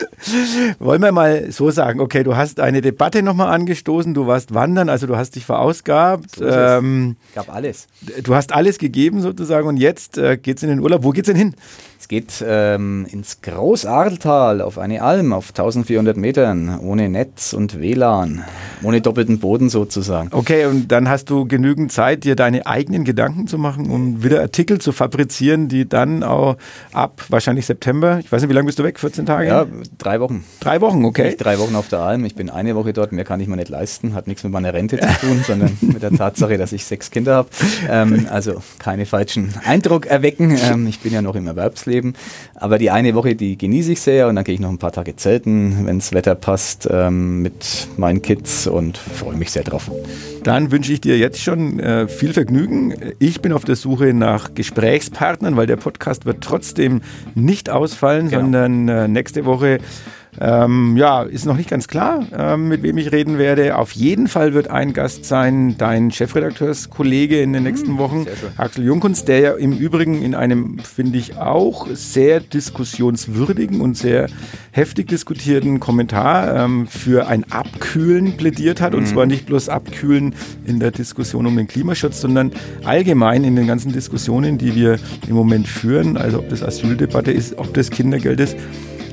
Wollen 0.79 1.03
wir 1.03 1.13
mal 1.13 1.51
so 1.51 1.71
sagen, 1.71 2.01
okay, 2.01 2.23
du 2.23 2.37
hast 2.37 2.61
eine 2.61 2.81
Debatte 2.81 3.23
nochmal 3.23 3.53
angestoßen, 3.55 4.15
du 4.15 4.27
warst 4.27 4.55
wandern, 4.55 4.89
also 4.89 5.07
du 5.07 5.17
hast 5.17 5.37
dich 5.37 5.47
verausgabt. 5.47 6.37
So 6.37 6.47
ähm, 6.47 7.17
ich 7.33 7.39
habe 7.39 7.53
alles. 7.53 7.87
Du 8.23 8.35
hast 8.35 8.53
alles 8.53 8.79
gegeben 8.79 9.21
sozusagen 9.21 9.69
und 9.69 9.77
jetzt 9.77 10.19
äh, 10.19 10.39
es 10.45 10.63
in 10.63 10.69
den 10.69 10.81
Urlaub. 10.81 11.05
Wo 11.05 11.11
geht's 11.11 11.29
denn 11.29 11.37
hin? 11.37 11.55
Es 11.99 12.09
geht 12.09 12.45
ähm, 12.47 13.07
ins 13.11 13.41
Großarltal 13.41 14.61
auf 14.61 14.79
eine 14.79 15.03
Alm 15.03 15.33
auf 15.33 15.49
1400 15.49 16.17
Metern, 16.17 16.79
ohne 16.79 17.09
Netz 17.09 17.53
und 17.53 17.81
WLAN, 17.81 18.45
ohne 18.83 19.01
doppelten 19.01 19.39
Boden 19.39 19.71
sozusagen. 19.71 20.29
Okay, 20.33 20.67
und 20.67 20.93
dann 20.93 21.09
hast 21.09 21.31
du 21.31 21.47
genügend 21.47 21.91
Zeit, 21.91 22.25
dir 22.25 22.37
deine 22.37 22.67
eigenen 22.67 23.05
Gedanken 23.05 23.47
zu 23.47 23.59
machen, 23.59 23.91
um 23.91 24.23
wieder 24.23 24.41
Artikel 24.41 24.79
zu 24.79 24.93
fabrizieren, 24.93 25.69
die 25.69 25.89
dann 25.89 26.23
auch 26.23 26.57
ab 26.93 27.25
wahrscheinlich 27.29 27.67
September, 27.67 28.19
ich 28.21 28.31
weiß 28.31 28.43
nicht, 28.43 28.51
wie 28.51 28.55
lange 28.55 28.67
bist 28.67 28.79
du 28.79 28.85
weg? 28.85 29.01
14 29.01 29.27
Tage? 29.27 29.49
Ja, 29.49 29.67
drei 29.99 30.21
Wochen. 30.21 30.45
Drei 30.61 30.81
Wochen, 30.81 31.05
okay. 31.05 31.25
Nicht 31.25 31.39
drei 31.39 31.59
Wochen 31.59 31.75
auf 31.75 31.89
der 31.89 32.01
Alm. 32.01 32.25
Ich 32.25 32.35
bin 32.35 32.51
eine 32.51 32.75
Woche 32.77 32.93
dort, 32.93 33.13
mehr 33.13 33.25
kann 33.25 33.41
ich 33.41 33.49
mir 33.49 33.57
nicht 33.57 33.69
leisten, 33.69 34.15
hat 34.15 34.27
nichts 34.27 34.45
mit 34.45 34.53
meiner 34.53 34.73
Rente 34.73 34.99
zu 34.99 35.07
tun, 35.27 35.43
sondern 35.47 35.77
mit 35.81 36.03
der 36.03 36.13
Tatsache, 36.13 36.59
dass 36.59 36.73
ich 36.73 36.85
sechs 36.85 37.11
Kinder 37.11 37.35
habe. 37.35 37.49
Ähm, 37.89 38.27
also 38.31 38.63
keine 38.79 39.07
falschen 39.07 39.55
Eindruck 39.65 40.07
erwecken. 40.07 40.57
Ähm, 40.63 40.87
ich 40.87 41.01
bin 41.01 41.13
ja 41.13 41.23
noch 41.23 41.35
im 41.35 41.47
Erwerbsleben. 41.47 42.15
Aber 42.55 42.79
die 42.79 42.91
eine 42.91 43.15
Woche, 43.15 43.35
die 43.35 43.59
genieße 43.59 43.93
ich 43.93 44.01
sehr 44.01 44.29
und 44.29 44.37
dann 44.37 44.45
gehe 44.45 44.55
ich 44.55 44.61
noch 44.61 44.71
ein 44.71 44.79
paar 44.79 44.93
Tage 44.93 45.17
zelten, 45.17 45.87
wenn 45.87 45.99
das 45.99 46.13
Wetter 46.13 46.35
passt, 46.35 46.89
ähm, 46.91 47.43
mit 47.43 47.89
meinen 47.97 48.23
Kids 48.23 48.67
und 48.67 48.99
freue 48.99 49.37
mich 49.37 49.51
sehr 49.51 49.65
drauf. 49.65 49.91
Dann 50.43 50.71
wünsche 50.71 50.93
ich 50.93 51.01
dir 51.01 51.19
jetzt 51.19 51.43
schon 51.43 51.81
äh, 51.81 52.07
viel 52.07 52.33
Vergnügen. 52.33 52.95
Ich 53.19 53.41
bin 53.41 53.53
auf 53.53 53.65
der 53.65 53.75
Suche 53.75 54.15
nach 54.15 54.55
Gesprächspartnern, 54.55 55.57
weil 55.57 55.67
der 55.67 55.77
Podcast 55.77 56.25
wird 56.25 56.41
trotzdem 56.41 57.01
nicht 57.35 57.69
ausfallen, 57.69 58.29
genau. 58.29 58.43
sondern 58.43 58.89
äh, 58.89 59.09
nächste 59.09 59.45
Woche 59.45 59.76
ähm, 60.39 60.97
ja, 60.97 61.23
ist 61.23 61.47
noch 61.47 61.57
nicht 61.57 61.71
ganz 61.71 61.89
klar, 61.89 62.27
ähm, 62.37 62.69
mit 62.69 62.83
wem 62.83 62.99
ich 62.99 63.13
reden 63.13 63.39
werde. 63.39 63.77
Auf 63.77 63.93
jeden 63.93 64.29
Fall 64.29 64.53
wird 64.53 64.69
ein 64.69 64.93
Gast 64.93 65.25
sein, 65.25 65.77
dein 65.79 66.11
Chefredakteurskollege 66.11 67.41
in 67.41 67.53
den 67.53 67.63
nächsten 67.63 67.93
hm, 67.93 67.99
Wochen, 67.99 68.27
Axel 68.57 68.85
Junkunz, 68.85 69.25
der 69.25 69.41
ja 69.41 69.53
im 69.53 69.73
Übrigen 69.73 70.23
in 70.23 70.35
einem, 70.35 70.79
finde 70.79 71.19
ich, 71.19 71.37
auch 71.37 71.87
sehr 71.93 72.41
diskussionswürdigen 72.41 73.81
und 73.81 73.97
sehr 73.97 74.29
heftig 74.73 75.09
diskutierten 75.09 75.81
Kommentar 75.81 76.55
ähm, 76.55 76.87
für 76.87 77.29
ein 77.29 77.51
Abkühlen 77.51 78.37
plädiert 78.37 78.81
hat. 78.81 78.95
Und 78.95 79.05
mhm. 79.05 79.07
zwar 79.07 79.27
nicht 79.27 79.47
bloß 79.47 79.71
Abkühlen 79.71 80.35
in 80.67 80.81
der 80.81 80.91
Diskussion 80.91 81.47
um 81.47 81.57
den 81.57 81.67
Klimaschutz, 81.67 82.21
sondern 82.21 82.53
allgemein 82.85 83.45
in 83.45 83.57
den 83.57 83.67
ganzen 83.67 83.93
Diskussionen, 83.93 84.59
die 84.59 84.75
wir 84.75 84.99
im 85.27 85.35
Moment 85.35 85.67
führen. 85.67 86.19
Also 86.19 86.41
ob 86.41 86.51
das 86.51 86.63
Asyldebatte 86.63 87.33
ist, 87.33 87.57
ob 87.57 87.73
das 87.73 87.91
Kindergeld 87.91 88.41
ist 88.41 88.57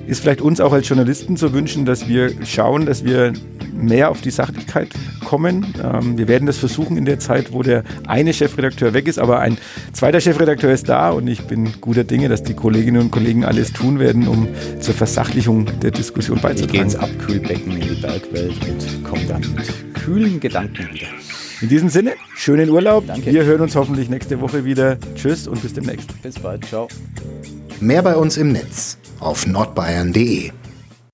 ist 0.08 0.22
vielleicht 0.22 0.42
uns 0.42 0.60
auch 0.60 0.74
als 0.74 0.88
Journalisten 0.88 1.38
zu 1.38 1.54
wünschen, 1.54 1.86
dass 1.86 2.08
wir 2.08 2.32
schauen, 2.46 2.86
dass 2.86 3.04
wir 3.04 3.34
mehr 3.74 4.10
auf 4.10 4.22
die 4.22 4.32
Sachlichkeit 4.32 4.90
kommen. 5.26 5.74
Ähm, 5.84 6.18
wir 6.18 6.28
werden 6.28 6.46
das 6.46 6.58
versuchen 6.58 6.98
in 6.98 7.06
der 7.06 7.20
Zeit, 7.20 7.54
wo 7.54 7.64
der 7.64 7.84
eine 8.08 8.34
Chefredakteur 8.34 8.94
weg 8.94 9.08
ist, 9.08 9.20
aber 9.20 9.40
ein 9.40 9.58
zweiter 9.94 10.22
Chefredakteur 10.22 10.72
ist 10.72 10.90
da 10.90 11.12
und 11.12 11.28
ich 11.28 11.42
bin 11.48 11.70
guter 11.82 12.04
Dinge, 12.04 12.30
dass 12.30 12.44
die 12.44 12.54
Kolleginnen 12.54 13.02
und 13.02 13.12
Kollegen 13.12 13.44
alles 13.44 13.74
tun 13.74 14.00
werden, 14.00 14.28
um 14.28 14.48
zur 14.80 14.94
Versachlichung 14.94 15.68
der 15.82 15.92
Diskussion 15.92 16.40
beizutragen. 16.40 16.66
Ich 16.66 16.72
gehe 16.72 16.82
ins 16.82 16.96
Abkühlbecken 16.96 17.72
in 17.74 17.96
die 17.96 18.02
Bergwelt 18.02 18.56
und 18.70 19.04
komme 19.04 19.26
dann 19.26 19.42
mit 19.56 19.94
kühlen 19.94 20.40
Gedanken 20.40 20.90
wieder. 20.94 21.08
In 21.62 21.70
diesem 21.70 21.90
Sinne, 21.90 22.14
schönen 22.36 22.70
Urlaub. 22.70 23.08
Danke. 23.08 23.32
Wir 23.32 23.46
hören 23.46 23.62
uns 23.62 23.76
hoffentlich 23.76 24.10
nächste 24.10 24.42
Woche 24.42 24.66
wieder. 24.66 24.98
Tschüss 25.16 25.48
und 25.48 25.62
bis 25.62 25.74
demnächst. 25.74 26.22
Bis 26.22 26.38
bald. 26.38 26.66
Ciao. 26.66 26.90
Mehr 27.80 28.02
bei 28.02 28.16
uns 28.16 28.38
im 28.38 28.52
Netz 28.52 28.98
auf 29.24 29.48
nordbayern.de 29.48 30.52